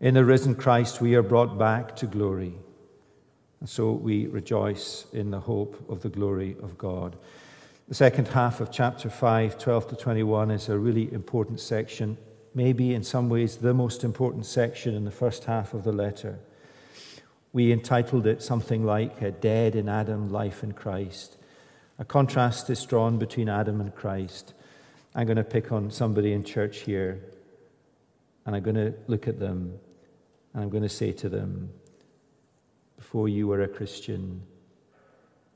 In 0.00 0.14
the 0.14 0.24
risen 0.24 0.54
Christ, 0.54 1.00
we 1.00 1.14
are 1.14 1.22
brought 1.22 1.56
back 1.58 1.94
to 1.96 2.06
glory. 2.06 2.54
And 3.60 3.68
so 3.68 3.92
we 3.92 4.26
rejoice 4.26 5.06
in 5.12 5.30
the 5.30 5.40
hope 5.40 5.84
of 5.88 6.02
the 6.02 6.08
glory 6.08 6.56
of 6.62 6.78
God. 6.78 7.16
The 7.88 7.94
second 7.94 8.28
half 8.28 8.60
of 8.60 8.70
chapter 8.70 9.08
5, 9.08 9.58
12 9.58 9.88
to 9.88 9.96
21, 9.96 10.50
is 10.50 10.68
a 10.68 10.78
really 10.78 11.12
important 11.12 11.58
section 11.58 12.18
maybe 12.54 12.92
in 12.92 13.04
some 13.04 13.28
ways 13.28 13.58
the 13.58 13.72
most 13.72 14.02
important 14.02 14.44
section 14.44 14.94
in 14.94 15.04
the 15.04 15.10
first 15.10 15.44
half 15.44 15.74
of 15.74 15.84
the 15.84 15.92
letter. 15.92 16.40
We 17.52 17.72
entitled 17.72 18.26
it 18.26 18.42
something 18.42 18.84
like 18.84 19.40
Dead 19.40 19.76
in 19.76 19.88
Adam, 19.88 20.30
Life 20.30 20.62
in 20.62 20.72
Christ. 20.72 21.36
A 21.98 22.04
contrast 22.04 22.68
is 22.68 22.84
drawn 22.84 23.18
between 23.18 23.48
Adam 23.48 23.80
and 23.80 23.94
Christ. 23.94 24.54
I'm 25.14 25.26
going 25.26 25.36
to 25.36 25.44
pick 25.44 25.72
on 25.72 25.90
somebody 25.90 26.32
in 26.32 26.44
church 26.44 26.78
here, 26.80 27.22
and 28.44 28.54
I'm 28.54 28.62
going 28.62 28.76
to 28.76 28.94
look 29.06 29.28
at 29.28 29.38
them, 29.38 29.78
and 30.52 30.62
I'm 30.62 30.68
going 30.68 30.82
to 30.82 30.88
say 30.88 31.12
to 31.12 31.28
them, 31.28 31.70
Before 32.96 33.28
you 33.28 33.46
were 33.46 33.62
a 33.62 33.68
Christian, 33.68 34.42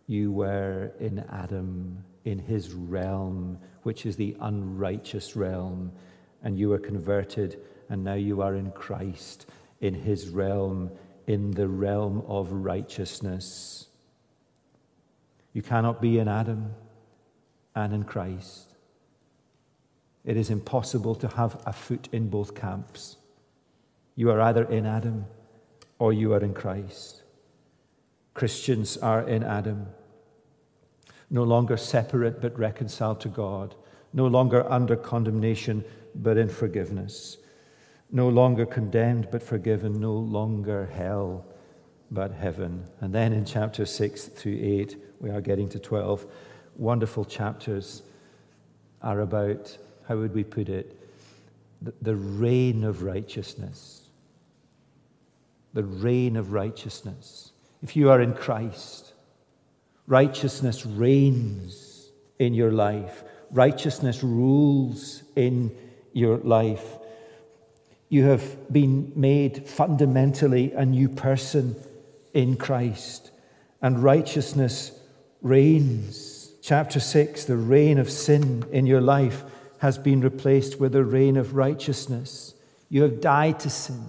you 0.07 0.33
were 0.33 0.93
in 0.99 1.19
Adam, 1.31 2.05
in 2.25 2.39
his 2.39 2.73
realm, 2.73 3.59
which 3.83 4.07
is 4.07 4.17
the 4.17 4.37
unrighteous 4.41 5.37
realm 5.37 5.93
and 6.43 6.59
you 6.59 6.69
were 6.69 6.79
converted, 6.79 7.61
and 7.89 8.03
now 8.03 8.15
you 8.15 8.43
are 8.43 8.55
in 8.55 8.71
Christ, 8.73 9.47
in 9.81 9.95
his 9.95 10.29
realm, 10.29 10.91
in 11.27 11.53
the 11.53 11.69
realm 11.69 12.23
of 12.27 12.51
righteousness. 12.51 13.87
You 15.53 15.63
cannot 15.63 16.01
be 16.01 16.19
in 16.19 16.29
Adam 16.29 16.75
and 17.75 17.93
in 17.93 18.05
Christ. 18.05 18.75
It 20.25 20.37
is 20.37 20.51
impossible 20.51 21.15
to 21.17 21.29
have 21.29 21.61
a 21.67 21.73
foot 21.73 22.09
in 22.13 22.29
both 22.29 22.55
camps. 22.55 23.17
You 24.17 24.31
are 24.31 24.41
either 24.41 24.65
in 24.65 24.87
Adam 24.87 25.27
or 25.99 26.13
you 26.13 26.33
are 26.33 26.43
in 26.43 26.55
Christ. 26.55 27.23
Christians 28.35 28.97
are 28.97 29.29
in 29.29 29.43
Adam, 29.43 29.87
no 31.33 31.43
longer 31.43 31.77
separate 31.77 32.41
but 32.41 32.57
reconciled 32.57 33.21
to 33.23 33.29
God, 33.29 33.75
no 34.13 34.27
longer 34.27 34.71
under 34.71 34.95
condemnation 34.95 35.85
but 36.15 36.37
in 36.37 36.49
forgiveness. 36.49 37.39
No 38.11 38.29
longer 38.29 38.67
condemned, 38.67 39.29
but 39.33 39.43
forgiven. 39.43 39.99
No 39.99 40.13
longer 40.13 40.87
hell, 40.95 41.47
but 42.11 42.31
heaven. 42.33 42.85
And 43.01 43.15
then 43.15 43.33
in 43.33 43.47
chapter 43.47 43.87
6 43.87 44.27
through 44.27 44.59
8, 44.61 44.97
we 45.21 45.31
are 45.31 45.41
getting 45.41 45.71
to 45.71 45.79
12. 45.79 46.27
Wonderful 46.77 47.25
chapters 47.25 48.03
are 49.01 49.21
about, 49.21 49.77
how 50.07 50.19
would 50.19 50.35
we 50.35 50.45
put 50.45 50.69
it, 50.69 50.99
the, 52.03 52.15
reign 52.15 52.85
of 52.85 53.03
righteousness. 53.03 54.03
The 55.73 55.85
reign 55.85 56.37
of 56.37 56.53
righteousness. 56.53 57.53
If 57.83 57.97
you 57.97 58.11
are 58.11 58.21
in 58.21 58.35
Christ, 58.35 59.12
righteousness 60.07 60.85
reigns 60.85 62.11
in 62.39 62.55
your 62.55 62.73
life, 62.73 63.25
righteousness 63.51 64.23
rules 64.23 65.23
in 65.37 65.77
your 66.13 66.39
life. 66.39 66.99
You 68.09 68.25
have 68.25 68.73
been 68.73 69.13
made 69.17 69.69
fundamentally 69.69 70.73
a 70.73 70.85
new 70.85 71.09
person 71.09 71.77
in 72.35 72.57
Christ, 72.57 73.31
and 73.81 74.03
righteousness 74.03 74.93
reigns. 75.41 76.53
Chapter 76.63 77.01
6 77.01 77.45
the 77.45 77.57
reign 77.57 77.99
of 77.99 78.11
sin 78.11 78.65
in 78.71 78.87
your 78.87 79.01
life 79.01 79.45
has 79.79 79.99
been 79.99 80.21
replaced 80.21 80.79
with 80.79 80.93
the 80.93 81.05
reign 81.05 81.37
of 81.37 81.55
righteousness. 81.55 82.55
You 82.89 83.03
have 83.03 83.21
died 83.21 83.59
to 83.61 83.71
sin 83.71 84.05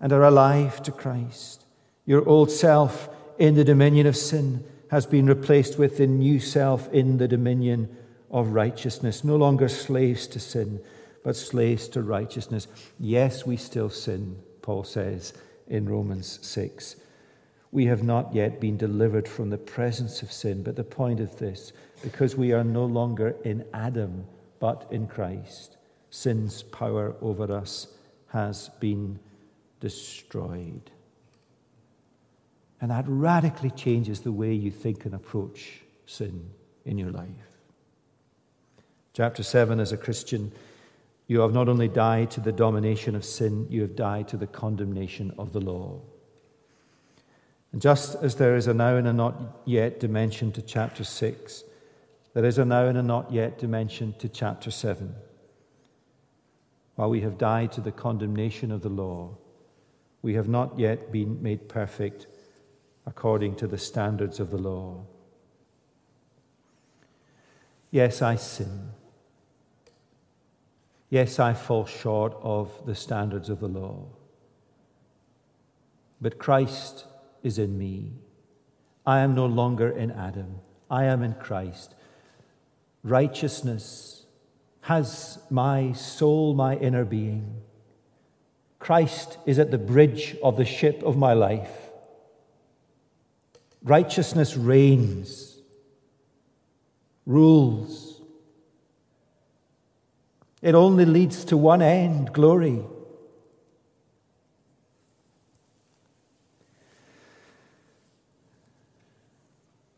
and 0.00 0.12
are 0.12 0.22
alive 0.22 0.82
to 0.84 0.92
Christ. 0.92 1.64
Your 2.06 2.26
old 2.26 2.50
self 2.50 3.10
in 3.38 3.54
the 3.54 3.64
dominion 3.64 4.06
of 4.06 4.16
sin 4.16 4.64
has 4.90 5.06
been 5.06 5.26
replaced 5.26 5.78
with 5.78 5.98
the 5.98 6.06
new 6.06 6.40
self 6.40 6.92
in 6.92 7.18
the 7.18 7.28
dominion 7.28 7.94
of 8.30 8.48
righteousness. 8.48 9.24
No 9.24 9.36
longer 9.36 9.68
slaves 9.68 10.26
to 10.28 10.40
sin, 10.40 10.80
but 11.22 11.36
slaves 11.36 11.88
to 11.88 12.02
righteousness. 12.02 12.68
Yes, 12.98 13.46
we 13.46 13.56
still 13.56 13.90
sin, 13.90 14.38
Paul 14.62 14.84
says 14.84 15.32
in 15.66 15.88
Romans 15.88 16.38
6. 16.42 16.96
We 17.70 17.84
have 17.86 18.02
not 18.02 18.34
yet 18.34 18.60
been 18.60 18.78
delivered 18.78 19.28
from 19.28 19.50
the 19.50 19.58
presence 19.58 20.22
of 20.22 20.32
sin, 20.32 20.62
but 20.62 20.76
the 20.76 20.84
point 20.84 21.20
of 21.20 21.38
this, 21.38 21.72
because 22.02 22.34
we 22.34 22.52
are 22.52 22.64
no 22.64 22.86
longer 22.86 23.36
in 23.44 23.64
Adam, 23.74 24.24
but 24.58 24.86
in 24.90 25.06
Christ, 25.06 25.76
sin's 26.10 26.62
power 26.62 27.14
over 27.20 27.52
us 27.52 27.88
has 28.28 28.70
been 28.80 29.18
destroyed. 29.80 30.90
And 32.80 32.90
that 32.90 33.04
radically 33.08 33.70
changes 33.70 34.20
the 34.20 34.32
way 34.32 34.52
you 34.52 34.70
think 34.70 35.04
and 35.04 35.14
approach 35.14 35.80
sin 36.06 36.50
in 36.84 36.98
your 36.98 37.10
life. 37.10 37.28
Chapter 39.12 39.42
7, 39.42 39.80
as 39.80 39.90
a 39.90 39.96
Christian, 39.96 40.52
you 41.26 41.40
have 41.40 41.52
not 41.52 41.68
only 41.68 41.88
died 41.88 42.30
to 42.32 42.40
the 42.40 42.52
domination 42.52 43.14
of 43.14 43.24
sin, 43.24 43.66
you 43.68 43.82
have 43.82 43.96
died 43.96 44.28
to 44.28 44.36
the 44.36 44.46
condemnation 44.46 45.34
of 45.38 45.52
the 45.52 45.60
law. 45.60 46.00
And 47.72 47.82
just 47.82 48.14
as 48.22 48.36
there 48.36 48.56
is 48.56 48.66
a 48.66 48.74
now 48.74 48.96
and 48.96 49.06
a 49.08 49.12
not 49.12 49.34
yet 49.64 50.00
dimension 50.00 50.52
to 50.52 50.62
chapter 50.62 51.04
6, 51.04 51.64
there 52.32 52.44
is 52.44 52.58
a 52.58 52.64
now 52.64 52.86
and 52.86 52.96
a 52.96 53.02
not 53.02 53.32
yet 53.32 53.58
dimension 53.58 54.14
to 54.20 54.28
chapter 54.28 54.70
7. 54.70 55.14
While 56.94 57.10
we 57.10 57.20
have 57.20 57.36
died 57.36 57.72
to 57.72 57.80
the 57.80 57.92
condemnation 57.92 58.70
of 58.70 58.82
the 58.82 58.88
law, 58.88 59.36
we 60.22 60.34
have 60.34 60.48
not 60.48 60.78
yet 60.78 61.12
been 61.12 61.42
made 61.42 61.68
perfect 61.68 62.26
according 63.08 63.54
to 63.56 63.66
the 63.66 63.78
standards 63.78 64.38
of 64.38 64.50
the 64.50 64.58
law. 64.58 65.02
Yes, 67.90 68.20
I 68.20 68.36
sin. 68.36 68.90
Yes, 71.08 71.38
I 71.38 71.54
fall 71.54 71.86
short 71.86 72.36
of 72.42 72.70
the 72.84 72.94
standards 72.94 73.48
of 73.48 73.60
the 73.60 73.68
law. 73.68 74.04
But 76.20 76.38
Christ 76.38 77.06
is 77.42 77.58
in 77.58 77.78
me. 77.78 78.12
I 79.06 79.20
am 79.20 79.34
no 79.34 79.46
longer 79.46 79.88
in 79.88 80.10
Adam. 80.10 80.60
I 80.90 81.04
am 81.04 81.22
in 81.22 81.32
Christ. 81.32 81.94
Righteousness 83.02 84.26
has 84.82 85.38
my 85.48 85.92
soul, 85.92 86.52
my 86.52 86.76
inner 86.76 87.06
being. 87.06 87.62
Christ 88.78 89.38
is 89.46 89.58
at 89.58 89.70
the 89.70 89.78
bridge 89.78 90.36
of 90.42 90.58
the 90.58 90.66
ship 90.66 91.02
of 91.02 91.16
my 91.16 91.32
life. 91.32 91.87
Righteousness 93.82 94.56
reigns, 94.56 95.60
rules, 97.24 98.20
it 100.60 100.74
only 100.74 101.04
leads 101.04 101.44
to 101.46 101.56
one 101.56 101.80
end 101.80 102.32
glory. 102.32 102.84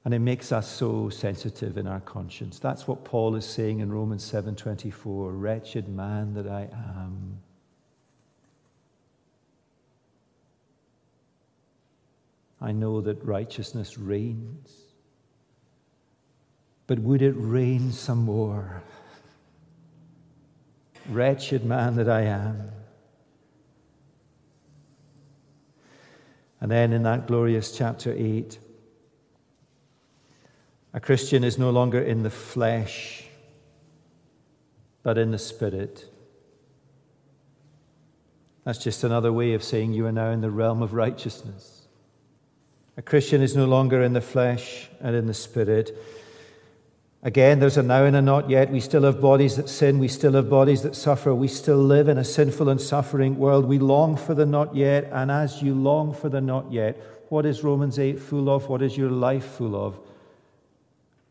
And 0.04 0.14
it 0.14 0.18
makes 0.18 0.50
us 0.50 0.68
so 0.68 1.08
sensitive 1.08 1.78
in 1.78 1.86
our 1.86 2.00
conscience. 2.00 2.58
That's 2.58 2.88
what 2.88 3.04
Paul 3.04 3.36
is 3.36 3.44
saying 3.44 3.80
in 3.80 3.92
Romans 3.92 4.24
7:24, 4.24 5.32
wretched 5.32 5.88
man 5.88 6.34
that 6.34 6.48
I 6.48 6.68
am. 6.72 7.39
I 12.60 12.72
know 12.72 13.00
that 13.00 13.24
righteousness 13.24 13.96
reigns. 13.96 14.80
But 16.86 16.98
would 16.98 17.22
it 17.22 17.34
reign 17.36 17.92
some 17.92 18.18
more? 18.18 18.82
Wretched 21.08 21.64
man 21.64 21.96
that 21.96 22.08
I 22.08 22.22
am. 22.22 22.72
And 26.60 26.70
then 26.70 26.92
in 26.92 27.04
that 27.04 27.26
glorious 27.26 27.76
chapter 27.76 28.12
8, 28.12 28.58
a 30.92 31.00
Christian 31.00 31.44
is 31.44 31.56
no 31.56 31.70
longer 31.70 32.00
in 32.00 32.22
the 32.22 32.30
flesh, 32.30 33.24
but 35.02 35.16
in 35.16 35.30
the 35.30 35.38
spirit. 35.38 36.04
That's 38.64 38.78
just 38.78 39.04
another 39.04 39.32
way 39.32 39.54
of 39.54 39.64
saying 39.64 39.94
you 39.94 40.06
are 40.06 40.12
now 40.12 40.30
in 40.30 40.42
the 40.42 40.50
realm 40.50 40.82
of 40.82 40.92
righteousness. 40.92 41.79
A 43.00 43.02
Christian 43.02 43.40
is 43.40 43.56
no 43.56 43.64
longer 43.64 44.02
in 44.02 44.12
the 44.12 44.20
flesh 44.20 44.90
and 45.00 45.16
in 45.16 45.26
the 45.26 45.32
spirit. 45.32 45.96
Again, 47.22 47.58
there's 47.58 47.78
a 47.78 47.82
now 47.82 48.04
and 48.04 48.14
a 48.14 48.20
not 48.20 48.50
yet. 48.50 48.70
We 48.70 48.80
still 48.80 49.04
have 49.04 49.22
bodies 49.22 49.56
that 49.56 49.70
sin. 49.70 49.98
We 49.98 50.06
still 50.06 50.34
have 50.34 50.50
bodies 50.50 50.82
that 50.82 50.94
suffer. 50.94 51.34
We 51.34 51.48
still 51.48 51.78
live 51.78 52.08
in 52.08 52.18
a 52.18 52.24
sinful 52.24 52.68
and 52.68 52.78
suffering 52.78 53.38
world. 53.38 53.64
We 53.64 53.78
long 53.78 54.18
for 54.18 54.34
the 54.34 54.44
not 54.44 54.76
yet. 54.76 55.08
And 55.12 55.30
as 55.30 55.62
you 55.62 55.74
long 55.74 56.12
for 56.12 56.28
the 56.28 56.42
not 56.42 56.70
yet, 56.70 56.98
what 57.30 57.46
is 57.46 57.64
Romans 57.64 57.98
8 57.98 58.20
full 58.20 58.50
of? 58.50 58.68
What 58.68 58.82
is 58.82 58.98
your 58.98 59.10
life 59.10 59.46
full 59.46 59.74
of? 59.74 59.98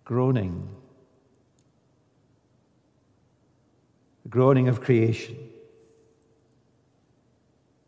Groaning. 0.06 0.68
The 4.24 4.30
groaning 4.30 4.70
of 4.70 4.82
creation 4.82 5.38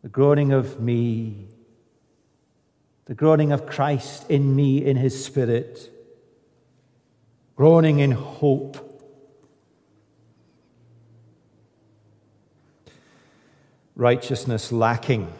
the 0.02 0.08
groaning 0.08 0.52
of 0.52 0.80
me, 0.80 1.46
the 3.06 3.14
groaning 3.14 3.52
of 3.52 3.66
Christ 3.66 4.28
in 4.30 4.54
me, 4.54 4.84
in 4.84 4.96
his 4.96 5.24
spirit, 5.24 5.90
groaning 7.56 7.98
in 7.98 8.12
hope. 8.12 8.88
Righteousness 13.94 14.72
lacking, 14.72 15.32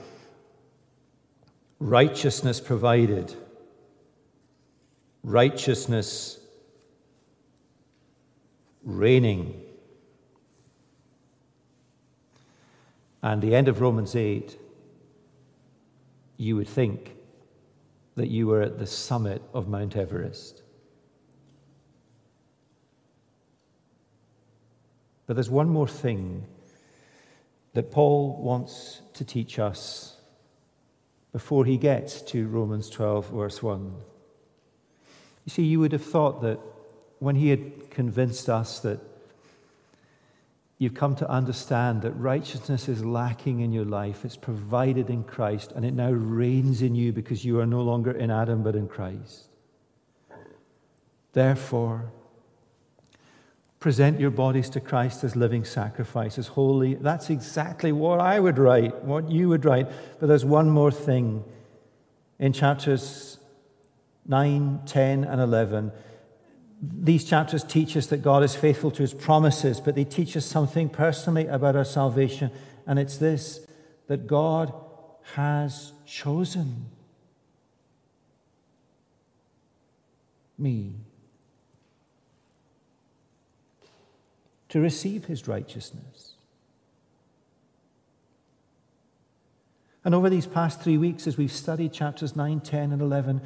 righteousness 1.78 2.60
provided, 2.60 3.34
righteousness 5.22 6.38
reigning. 8.84 9.62
and 13.22 13.40
the 13.40 13.54
end 13.54 13.68
of 13.68 13.80
Romans 13.80 14.16
8, 14.16 14.58
you 16.36 16.56
would 16.56 16.68
think 16.68 17.11
that 18.16 18.28
you 18.28 18.46
were 18.46 18.62
at 18.62 18.78
the 18.78 18.86
summit 18.86 19.42
of 19.54 19.68
Mount 19.68 19.96
Everest. 19.96 20.62
But 25.26 25.34
there's 25.34 25.50
one 25.50 25.68
more 25.68 25.88
thing 25.88 26.46
that 27.74 27.90
Paul 27.90 28.42
wants 28.42 29.00
to 29.14 29.24
teach 29.24 29.58
us 29.58 30.16
before 31.32 31.64
he 31.64 31.78
gets 31.78 32.20
to 32.22 32.46
Romans 32.46 32.90
12, 32.90 33.30
verse 33.30 33.62
1. 33.62 33.94
You 35.44 35.50
see, 35.50 35.62
you 35.62 35.80
would 35.80 35.92
have 35.92 36.04
thought 36.04 36.42
that 36.42 36.60
when 37.18 37.36
he 37.36 37.48
had 37.48 37.90
convinced 37.90 38.48
us 38.50 38.80
that 38.80 39.00
You've 40.83 40.95
come 40.95 41.14
to 41.14 41.30
understand 41.30 42.03
that 42.03 42.11
righteousness 42.14 42.89
is 42.89 43.05
lacking 43.05 43.61
in 43.61 43.72
your 43.72 43.85
life. 43.85 44.24
It's 44.24 44.35
provided 44.35 45.11
in 45.11 45.22
Christ, 45.22 45.70
and 45.76 45.85
it 45.85 45.95
now 45.95 46.11
reigns 46.11 46.83
in 46.83 46.97
you 46.97 47.12
because 47.12 47.45
you 47.45 47.61
are 47.61 47.66
no 47.66 47.83
longer 47.83 48.11
in 48.11 48.33
Adam 48.33 48.64
but 48.64 48.74
in 48.74 48.89
Christ. 48.89 49.47
Therefore, 51.35 52.11
present 53.78 54.18
your 54.18 54.33
bodies 54.33 54.68
to 54.70 54.80
Christ 54.80 55.22
as 55.22 55.37
living 55.37 55.64
sacrifices, 55.64 56.49
holy. 56.49 56.95
That's 56.97 57.30
exactly 57.30 57.93
what 57.93 58.18
I 58.18 58.41
would 58.41 58.59
write, 58.59 59.05
what 59.05 59.30
you 59.30 59.51
would 59.51 59.64
write. 59.64 59.89
But 60.18 60.26
there's 60.26 60.45
one 60.45 60.68
more 60.68 60.91
thing. 60.91 61.45
In 62.41 62.53
chapters 62.53 63.39
9, 64.26 64.80
10, 64.85 65.22
and 65.22 65.41
11, 65.41 65.93
these 66.83 67.24
chapters 67.24 67.62
teach 67.62 67.97
us 67.97 68.09
that 68.09 68.22
God 68.22 68.43
is 68.43 68.57
faithful 68.57 68.91
to 68.91 69.03
his 69.03 69.14
promises, 69.14 69.80
but 69.80 69.95
they 69.95 70.05
teach 70.05 70.37
us 70.37 70.45
something 70.45 70.89
personally 70.89 71.47
about 71.47 71.76
our 71.76 71.85
salvation, 71.85 72.51
and 72.87 72.99
it's 72.99 73.16
this 73.18 73.66
that 74.09 74.26
God 74.26 74.74
has 75.35 75.93
chosen 76.05 76.87
me 80.59 80.95
to 84.68 84.80
receive 84.80 85.26
his 85.26 85.47
righteousness. 85.47 86.35
And 90.05 90.14
over 90.14 90.28
these 90.28 90.47
past 90.47 90.80
three 90.80 90.99
weeks, 90.99 91.26
as 91.28 91.37
we've 91.37 91.53
studied 91.53 91.93
chapters 91.93 92.35
9, 92.35 92.61
10, 92.61 92.93
and 92.93 93.01
11, 93.01 93.41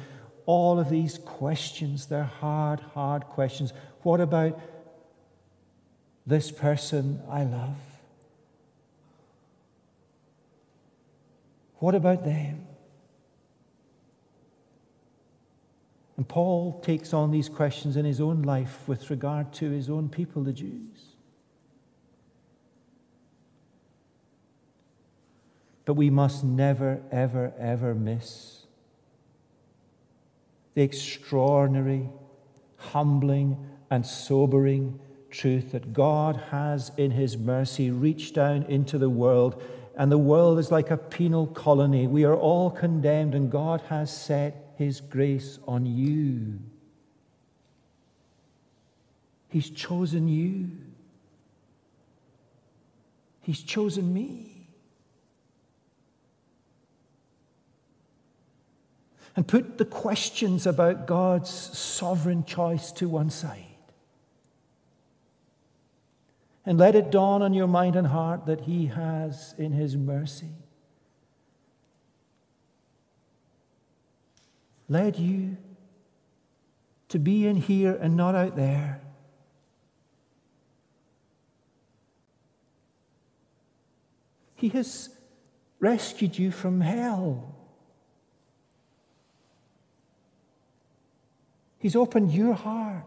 all 0.47 0.79
of 0.79 0.89
these 0.89 1.19
questions. 1.19 2.07
They're 2.07 2.23
hard, 2.23 2.79
hard 2.79 3.25
questions. 3.25 3.73
What 4.01 4.19
about 4.21 4.59
this 6.25 6.49
person 6.51 7.21
I 7.29 7.43
love? 7.43 7.75
What 11.75 11.93
about 11.93 12.23
them? 12.23 12.65
And 16.15 16.27
Paul 16.27 16.79
takes 16.79 17.13
on 17.13 17.29
these 17.29 17.49
questions 17.49 17.95
in 17.95 18.05
his 18.05 18.19
own 18.19 18.41
life 18.41 18.87
with 18.87 19.09
regard 19.11 19.53
to 19.53 19.69
his 19.69 19.89
own 19.89 20.09
people, 20.09 20.43
the 20.43 20.53
Jews. 20.53 21.13
But 25.85 25.93
we 25.93 26.09
must 26.09 26.43
never, 26.43 27.01
ever, 27.11 27.53
ever 27.59 27.93
miss 27.93 28.56
the 30.77 30.83
extraordinary, 30.83 32.07
humbling, 32.75 33.57
and 33.89 34.05
sobering 34.05 34.99
truth 35.31 35.71
that 35.71 35.91
God 35.91 36.39
has, 36.51 36.91
in 36.97 37.09
His 37.09 37.35
mercy, 37.35 37.89
reached 37.89 38.35
down 38.35 38.61
into 38.61 38.99
the 38.99 39.09
world, 39.09 39.59
and 39.95 40.11
the 40.11 40.19
world 40.19 40.59
is 40.59 40.69
like 40.71 40.91
a 40.91 40.97
penal 40.97 41.47
colony. 41.47 42.05
We 42.05 42.25
are 42.25 42.35
all 42.35 42.69
condemned, 42.69 43.33
and 43.33 43.51
God 43.51 43.81
has 43.89 44.15
set 44.15 44.75
His 44.77 45.01
grace 45.01 45.57
on 45.67 45.87
you. 45.87 46.59
He's 49.49 49.71
chosen 49.71 50.27
you. 50.27 50.69
He's 53.41 53.63
chosen 53.63 54.13
me. 54.13 54.56
And 59.37 59.47
put 59.47 59.77
the 59.77 59.85
questions 59.85 60.65
about 60.65 61.05
God's 61.05 61.51
sovereign 61.51 62.43
choice 62.43 62.91
to 62.93 63.07
one 63.07 63.29
side. 63.29 63.63
And 66.65 66.79
let 66.79 66.95
it 66.95 67.11
dawn 67.11 67.43
on 67.43 67.53
your 67.53 67.67
mind 67.67 67.95
and 67.95 68.07
heart 68.07 68.47
that 68.47 68.61
He 68.61 68.87
has, 68.87 69.53
in 69.59 69.73
His 69.73 69.95
mercy, 69.95 70.49
led 74.89 75.17
you 75.17 75.57
to 77.09 77.19
be 77.19 77.45
in 77.45 77.57
here 77.57 77.93
and 77.93 78.17
not 78.17 78.33
out 78.33 78.55
there. 78.55 79.01
He 84.55 84.69
has 84.69 85.09
rescued 85.79 86.39
you 86.39 86.49
from 86.49 86.81
hell. 86.81 87.56
He's 91.79 91.95
opened 91.95 92.31
your 92.31 92.53
heart. 92.53 93.03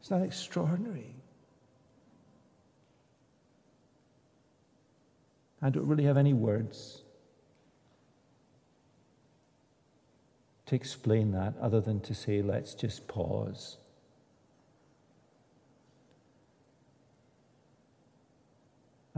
It's 0.00 0.10
not 0.10 0.22
extraordinary. 0.22 1.14
I 5.62 5.70
don't 5.70 5.86
really 5.86 6.04
have 6.04 6.16
any 6.16 6.32
words 6.32 7.02
to 10.66 10.74
explain 10.74 11.32
that 11.32 11.54
other 11.60 11.80
than 11.80 12.00
to 12.00 12.14
say, 12.14 12.40
let's 12.40 12.74
just 12.74 13.08
pause. 13.08 13.76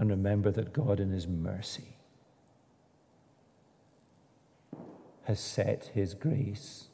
And 0.02 0.10
remember 0.10 0.50
that 0.50 0.72
God, 0.72 0.98
in 0.98 1.12
His 1.12 1.28
mercy, 1.28 1.94
has 5.26 5.38
set 5.38 5.92
His 5.94 6.12
grace 6.14 6.88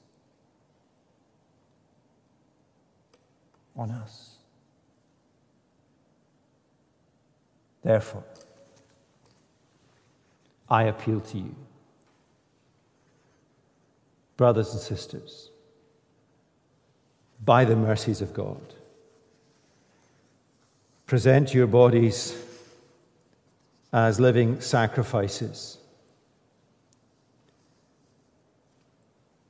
on 3.74 3.90
us. 3.90 4.36
Therefore, 7.82 8.24
I 10.68 10.82
appeal 10.82 11.20
to 11.20 11.38
you, 11.38 11.56
brothers 14.36 14.74
and 14.74 14.82
sisters, 14.82 15.48
by 17.42 17.64
the 17.64 17.74
mercies 17.74 18.20
of 18.20 18.34
God 18.34 18.74
present 21.06 21.54
your 21.54 21.66
bodies 21.66 22.38
as 23.92 24.20
living 24.20 24.60
sacrifices, 24.60 25.78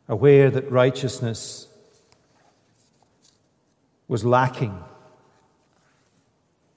aware 0.08 0.50
that 0.50 0.70
righteousness 0.70 1.66
was 4.06 4.24
lacking 4.24 4.82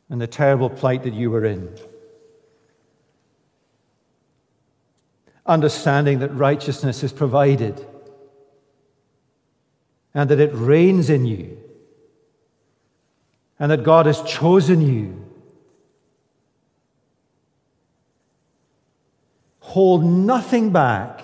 and 0.09 0.19
the 0.19 0.27
terrible 0.27 0.69
plight 0.69 1.03
that 1.03 1.13
you 1.13 1.31
were 1.31 1.45
in. 1.45 1.73
Understanding 5.45 6.19
that 6.19 6.29
righteousness 6.29 7.03
is 7.03 7.13
provided 7.13 7.85
and 10.13 10.29
that 10.29 10.39
it 10.39 10.51
reigns 10.53 11.09
in 11.09 11.25
you 11.25 11.57
and 13.57 13.71
that 13.71 13.83
God 13.83 14.07
has 14.07 14.21
chosen 14.23 14.81
you. 14.81 15.20
Hold 19.71 20.03
nothing 20.03 20.71
back 20.71 21.23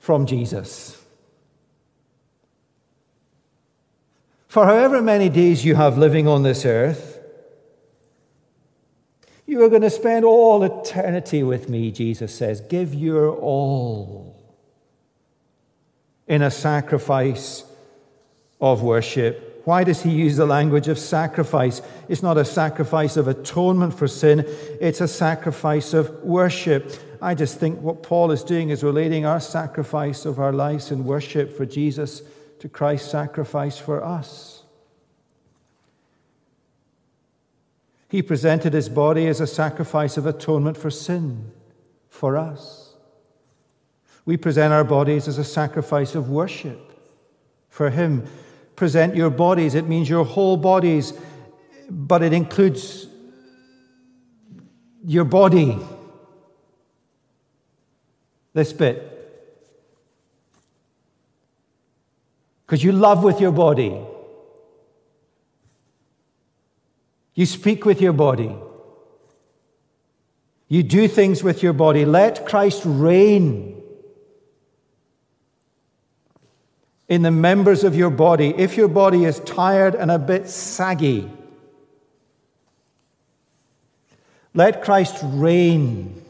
from 0.00 0.26
Jesus. 0.26 1.00
For 4.48 4.64
however 4.64 5.00
many 5.00 5.28
days 5.28 5.64
you 5.64 5.76
have 5.76 5.98
living 5.98 6.26
on 6.26 6.42
this 6.42 6.66
earth, 6.66 7.20
you 9.46 9.62
are 9.62 9.68
going 9.68 9.82
to 9.82 9.90
spend 9.90 10.24
all 10.24 10.64
eternity 10.64 11.44
with 11.44 11.68
me, 11.68 11.92
Jesus 11.92 12.34
says. 12.34 12.60
Give 12.60 12.92
your 12.92 13.30
all 13.30 14.36
in 16.26 16.42
a 16.42 16.50
sacrifice 16.50 17.62
of 18.60 18.82
worship 18.82 19.45
why 19.66 19.82
does 19.82 20.00
he 20.04 20.10
use 20.10 20.36
the 20.36 20.46
language 20.46 20.86
of 20.86 20.96
sacrifice? 20.96 21.82
It's 22.08 22.22
not 22.22 22.38
a 22.38 22.44
sacrifice 22.44 23.16
of 23.16 23.26
atonement 23.26 23.98
for 23.98 24.06
sin, 24.06 24.44
it's 24.80 25.00
a 25.00 25.08
sacrifice 25.08 25.92
of 25.92 26.08
worship. 26.22 26.94
I 27.20 27.34
just 27.34 27.58
think 27.58 27.80
what 27.80 28.04
Paul 28.04 28.30
is 28.30 28.44
doing 28.44 28.70
is 28.70 28.84
relating 28.84 29.26
our 29.26 29.40
sacrifice 29.40 30.24
of 30.24 30.38
our 30.38 30.52
lives 30.52 30.92
in 30.92 31.04
worship 31.04 31.56
for 31.56 31.66
Jesus 31.66 32.22
to 32.60 32.68
Christ's 32.68 33.10
sacrifice 33.10 33.76
for 33.76 34.04
us. 34.04 34.62
He 38.08 38.22
presented 38.22 38.72
his 38.72 38.88
body 38.88 39.26
as 39.26 39.40
a 39.40 39.48
sacrifice 39.48 40.16
of 40.16 40.26
atonement 40.26 40.76
for 40.76 40.90
sin 40.90 41.50
for 42.08 42.36
us. 42.36 42.94
We 44.24 44.36
present 44.36 44.72
our 44.72 44.84
bodies 44.84 45.26
as 45.26 45.38
a 45.38 45.44
sacrifice 45.44 46.14
of 46.14 46.30
worship 46.30 46.92
for 47.68 47.90
him 47.90 48.28
present 48.76 49.16
your 49.16 49.30
bodies. 49.30 49.74
It 49.74 49.88
means 49.88 50.08
your 50.08 50.24
whole 50.24 50.56
bodies, 50.56 51.12
but 51.90 52.22
it 52.22 52.32
includes 52.32 53.06
your 55.04 55.24
body. 55.24 55.78
This 58.52 58.72
bit. 58.72 59.12
Because 62.64 62.82
you 62.82 62.92
love 62.92 63.22
with 63.22 63.40
your 63.40 63.52
body. 63.52 64.00
You 67.34 67.46
speak 67.46 67.84
with 67.84 68.00
your 68.00 68.12
body. 68.12 68.56
You 70.68 70.82
do 70.82 71.06
things 71.06 71.44
with 71.44 71.62
your 71.62 71.72
body. 71.72 72.04
Let 72.04 72.46
Christ 72.46 72.82
reign 72.84 73.75
in 77.08 77.22
the 77.22 77.30
members 77.30 77.84
of 77.84 77.94
your 77.94 78.10
body, 78.10 78.52
if 78.56 78.76
your 78.76 78.88
body 78.88 79.24
is 79.24 79.40
tired 79.40 79.94
and 79.94 80.10
a 80.10 80.18
bit 80.18 80.48
saggy, 80.48 81.30
let 84.54 84.82
Christ 84.82 85.18
reign. 85.22 86.22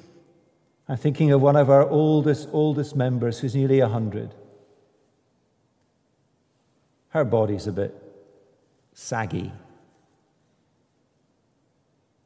I'm 0.88 0.96
thinking 0.96 1.32
of 1.32 1.40
one 1.40 1.56
of 1.56 1.70
our 1.70 1.88
oldest, 1.88 2.48
oldest 2.52 2.94
members 2.94 3.38
who's 3.40 3.54
nearly 3.54 3.80
100. 3.80 4.34
Her 7.10 7.24
body's 7.24 7.66
a 7.66 7.72
bit 7.72 7.94
saggy. 8.92 9.52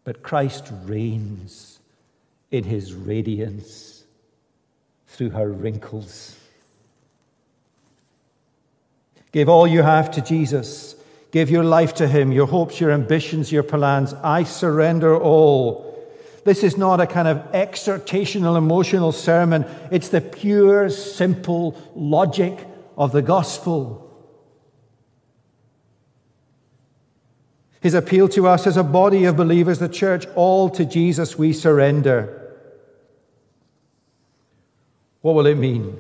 But 0.03 0.22
Christ 0.22 0.72
reigns 0.84 1.78
in 2.51 2.64
his 2.64 2.94
radiance 2.94 4.05
through 5.07 5.30
her 5.30 5.48
wrinkles. 5.48 6.39
Give 9.32 9.48
all 9.48 9.66
you 9.66 9.82
have 9.82 10.10
to 10.12 10.20
Jesus. 10.20 10.96
Give 11.30 11.50
your 11.50 11.62
life 11.62 11.94
to 11.94 12.08
Him, 12.08 12.32
your 12.32 12.46
hopes, 12.46 12.80
your 12.80 12.90
ambitions, 12.90 13.52
your 13.52 13.62
plans. 13.62 14.12
I 14.14 14.44
surrender 14.44 15.16
all. 15.16 15.86
This 16.44 16.64
is 16.64 16.76
not 16.76 17.00
a 17.00 17.06
kind 17.06 17.28
of 17.28 17.38
exhortational, 17.52 18.56
emotional 18.56 19.12
sermon. 19.12 19.64
It's 19.92 20.08
the 20.08 20.20
pure, 20.20 20.88
simple 20.88 21.80
logic 21.94 22.58
of 22.96 23.12
the 23.12 23.22
gospel. 23.22 24.06
His 27.80 27.94
appeal 27.94 28.28
to 28.30 28.46
us 28.46 28.66
as 28.66 28.76
a 28.76 28.82
body 28.82 29.24
of 29.24 29.36
believers, 29.36 29.78
the 29.78 29.88
church, 29.88 30.26
all 30.34 30.68
to 30.70 30.84
Jesus 30.84 31.38
we 31.38 31.52
surrender. 31.52 32.36
What 35.20 35.34
will 35.34 35.46
it 35.46 35.56
mean? 35.56 35.98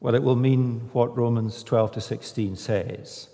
Well, 0.00 0.14
it 0.14 0.22
will 0.22 0.36
mean 0.36 0.88
what 0.92 1.16
Romans 1.16 1.62
12 1.62 1.92
to 1.92 2.00
16 2.00 2.56
says. 2.56 3.28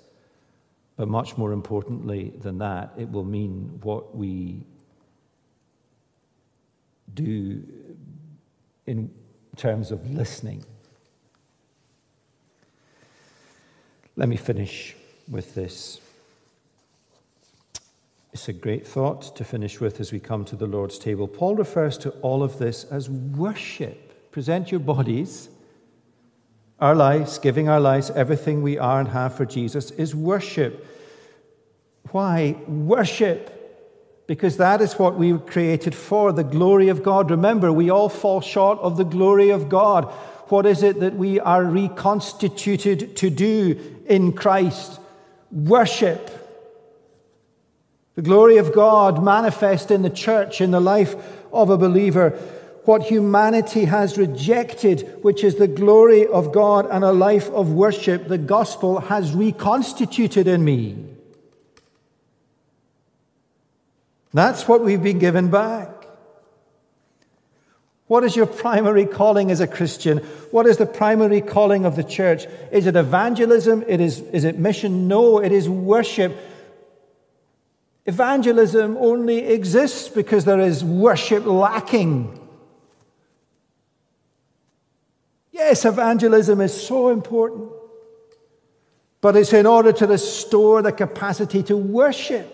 But 0.96 1.08
much 1.08 1.36
more 1.36 1.52
importantly 1.52 2.32
than 2.40 2.58
that, 2.58 2.92
it 2.96 3.10
will 3.10 3.24
mean 3.24 3.78
what 3.82 4.16
we 4.16 4.64
do 7.14 7.62
in 8.86 9.10
terms 9.56 9.90
of 9.92 10.10
listening. 10.10 10.64
Let 14.16 14.28
me 14.28 14.36
finish 14.36 14.96
with 15.28 15.54
this. 15.54 16.00
It's 18.32 18.48
a 18.48 18.52
great 18.52 18.86
thought 18.86 19.36
to 19.36 19.44
finish 19.44 19.80
with 19.80 20.00
as 20.00 20.12
we 20.12 20.20
come 20.20 20.44
to 20.46 20.56
the 20.56 20.66
Lord's 20.66 20.98
table. 20.98 21.28
Paul 21.28 21.54
refers 21.54 21.96
to 21.98 22.10
all 22.22 22.42
of 22.42 22.58
this 22.58 22.84
as 22.84 23.08
worship. 23.08 24.30
Present 24.32 24.70
your 24.70 24.80
bodies 24.80 25.48
our 26.78 26.94
lives, 26.94 27.38
giving 27.38 27.68
our 27.68 27.80
lives, 27.80 28.10
everything 28.10 28.62
we 28.62 28.78
are 28.78 29.00
and 29.00 29.08
have 29.08 29.34
for 29.34 29.46
Jesus, 29.46 29.90
is 29.92 30.14
worship. 30.14 30.86
Why? 32.10 32.56
Worship. 32.66 33.52
Because 34.26 34.56
that 34.56 34.80
is 34.80 34.94
what 34.94 35.16
we 35.16 35.32
were 35.32 35.38
created 35.38 35.94
for 35.94 36.32
the 36.32 36.44
glory 36.44 36.88
of 36.88 37.02
God. 37.02 37.30
Remember, 37.30 37.72
we 37.72 37.90
all 37.90 38.08
fall 38.08 38.40
short 38.40 38.78
of 38.80 38.96
the 38.96 39.04
glory 39.04 39.50
of 39.50 39.68
God. 39.68 40.04
What 40.48 40.66
is 40.66 40.82
it 40.82 41.00
that 41.00 41.14
we 41.14 41.40
are 41.40 41.64
reconstituted 41.64 43.16
to 43.16 43.30
do 43.30 43.98
in 44.06 44.32
Christ? 44.32 45.00
Worship. 45.50 46.30
The 48.16 48.22
glory 48.22 48.56
of 48.56 48.72
God 48.72 49.22
manifest 49.22 49.90
in 49.90 50.02
the 50.02 50.10
church, 50.10 50.60
in 50.60 50.70
the 50.70 50.80
life 50.80 51.14
of 51.52 51.70
a 51.70 51.78
believer 51.78 52.38
what 52.86 53.02
humanity 53.02 53.84
has 53.84 54.16
rejected, 54.16 55.18
which 55.22 55.42
is 55.42 55.56
the 55.56 55.66
glory 55.66 56.24
of 56.26 56.52
God 56.52 56.86
and 56.88 57.02
a 57.02 57.10
life 57.10 57.50
of 57.50 57.72
worship, 57.72 58.28
the 58.28 58.38
gospel 58.38 59.00
has 59.00 59.34
reconstituted 59.34 60.46
in 60.46 60.64
me. 60.64 60.96
That's 64.32 64.68
what 64.68 64.84
we've 64.84 65.02
been 65.02 65.18
given 65.18 65.50
back. 65.50 65.90
What 68.06 68.22
is 68.22 68.36
your 68.36 68.46
primary 68.46 69.04
calling 69.04 69.50
as 69.50 69.60
a 69.60 69.66
Christian? 69.66 70.18
What 70.52 70.66
is 70.66 70.76
the 70.76 70.86
primary 70.86 71.40
calling 71.40 71.84
of 71.84 71.96
the 71.96 72.04
church? 72.04 72.46
Is 72.70 72.86
it 72.86 72.94
evangelism? 72.94 73.82
It 73.88 74.00
is, 74.00 74.20
is 74.20 74.44
it 74.44 74.60
mission? 74.60 75.08
No, 75.08 75.42
it 75.42 75.50
is 75.50 75.68
worship. 75.68 76.36
Evangelism 78.04 78.96
only 78.98 79.38
exists 79.38 80.08
because 80.08 80.44
there 80.44 80.60
is 80.60 80.84
worship 80.84 81.44
lacking. 81.44 82.45
Yes, 85.56 85.86
evangelism 85.86 86.60
is 86.60 86.86
so 86.86 87.08
important, 87.08 87.70
but 89.22 89.36
it's 89.36 89.54
in 89.54 89.64
order 89.64 89.90
to 89.90 90.06
restore 90.06 90.82
the 90.82 90.92
capacity 90.92 91.62
to 91.62 91.78
worship. 91.78 92.52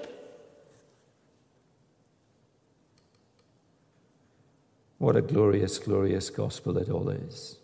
What 4.99 5.17
a 5.17 5.21
glorious, 5.21 5.81
glorious 5.81 6.31
gospel 6.31 6.79
it 6.79 6.89
all 6.91 7.09
is. 7.09 7.57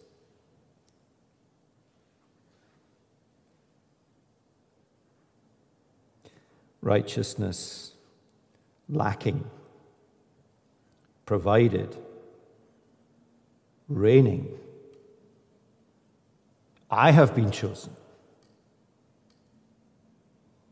Righteousness 6.82 7.93
lacking, 8.89 9.49
provided, 11.26 11.97
reigning 13.89 14.59
I 16.91 17.11
have 17.11 17.34
been 17.34 17.51
chosen. 17.51 17.93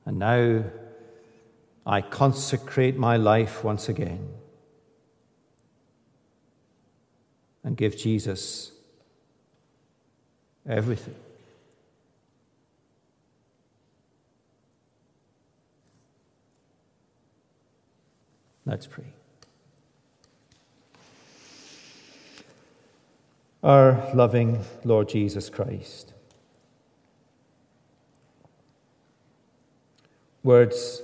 And 0.05 0.19
now 0.19 0.65
I 1.85 2.01
consecrate 2.01 2.97
my 2.97 3.17
life 3.17 3.63
once 3.63 3.89
again 3.89 4.29
and 7.65 7.77
give 7.77 7.97
Jesus 7.97 8.73
everything. 10.67 11.17
Let's 18.65 18.87
pray. 18.87 19.16
Our 23.67 24.15
loving 24.15 24.65
Lord 24.85 25.09
Jesus 25.09 25.51
Christ, 25.51 26.15
words 30.45 31.03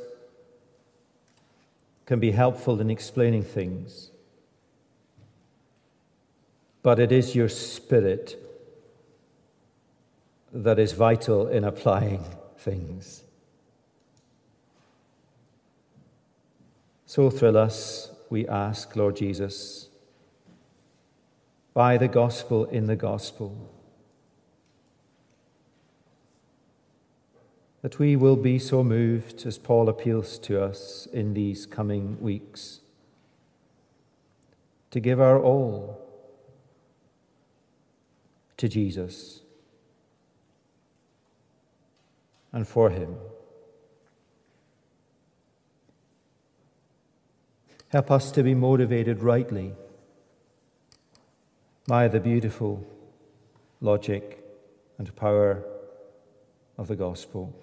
can 2.06 2.20
be 2.20 2.30
helpful 2.30 2.80
in 2.80 2.88
explaining 2.88 3.42
things, 3.42 4.12
but 6.84 7.00
it 7.00 7.10
is 7.10 7.34
your 7.34 7.48
spirit 7.48 8.40
that 10.52 10.78
is 10.78 10.92
vital 10.92 11.48
in 11.48 11.64
applying 11.64 12.24
things. 12.58 13.24
So 17.06 17.28
thrill 17.28 17.56
us, 17.56 18.12
we 18.30 18.46
ask, 18.46 18.94
Lord 18.94 19.16
Jesus, 19.16 19.88
by 21.74 21.96
the 21.96 22.08
gospel 22.08 22.64
in 22.66 22.86
the 22.86 22.96
gospel, 22.96 23.70
that 27.80 27.98
we 27.98 28.14
will 28.14 28.36
be 28.36 28.58
so 28.58 28.84
moved 28.84 29.44
as 29.46 29.58
Paul 29.58 29.88
appeals 29.88 30.38
to 30.40 30.62
us 30.62 31.06
in 31.12 31.34
these 31.34 31.66
coming 31.66 32.20
weeks 32.20 32.80
to 34.90 35.00
give 35.00 35.20
our 35.20 35.40
all 35.40 35.98
to 38.58 38.68
Jesus 38.68 39.40
and 42.52 42.68
for 42.68 42.90
Him. 42.90 43.16
Help 47.88 48.10
us 48.10 48.30
to 48.32 48.42
be 48.42 48.54
motivated 48.54 49.22
rightly 49.22 49.72
by 51.87 52.09
the 52.09 52.20
beautiful 52.20 52.87
logic 53.80 54.45
and 54.99 55.14
power 55.16 55.64
of 56.78 56.89
the 56.89 56.97
gospel. 56.97 57.55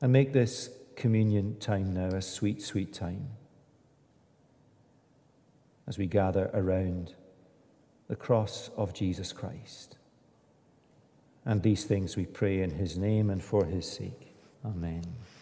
And 0.00 0.12
make 0.12 0.32
this 0.32 0.70
communion 0.96 1.58
time 1.58 1.92
now 1.92 2.08
a 2.16 2.22
sweet, 2.22 2.62
sweet 2.62 2.92
time 2.92 3.28
as 5.86 5.98
we 5.98 6.06
gather 6.06 6.50
around 6.54 7.14
the 8.08 8.16
cross 8.16 8.70
of 8.76 8.94
Jesus 8.94 9.32
Christ. 9.32 9.98
And 11.44 11.62
these 11.62 11.84
things 11.84 12.16
we 12.16 12.26
pray 12.26 12.62
in 12.62 12.70
his 12.70 12.96
name 12.96 13.28
and 13.30 13.42
for 13.42 13.64
his 13.64 13.90
sake. 13.90 14.34
Amen. 14.64 15.04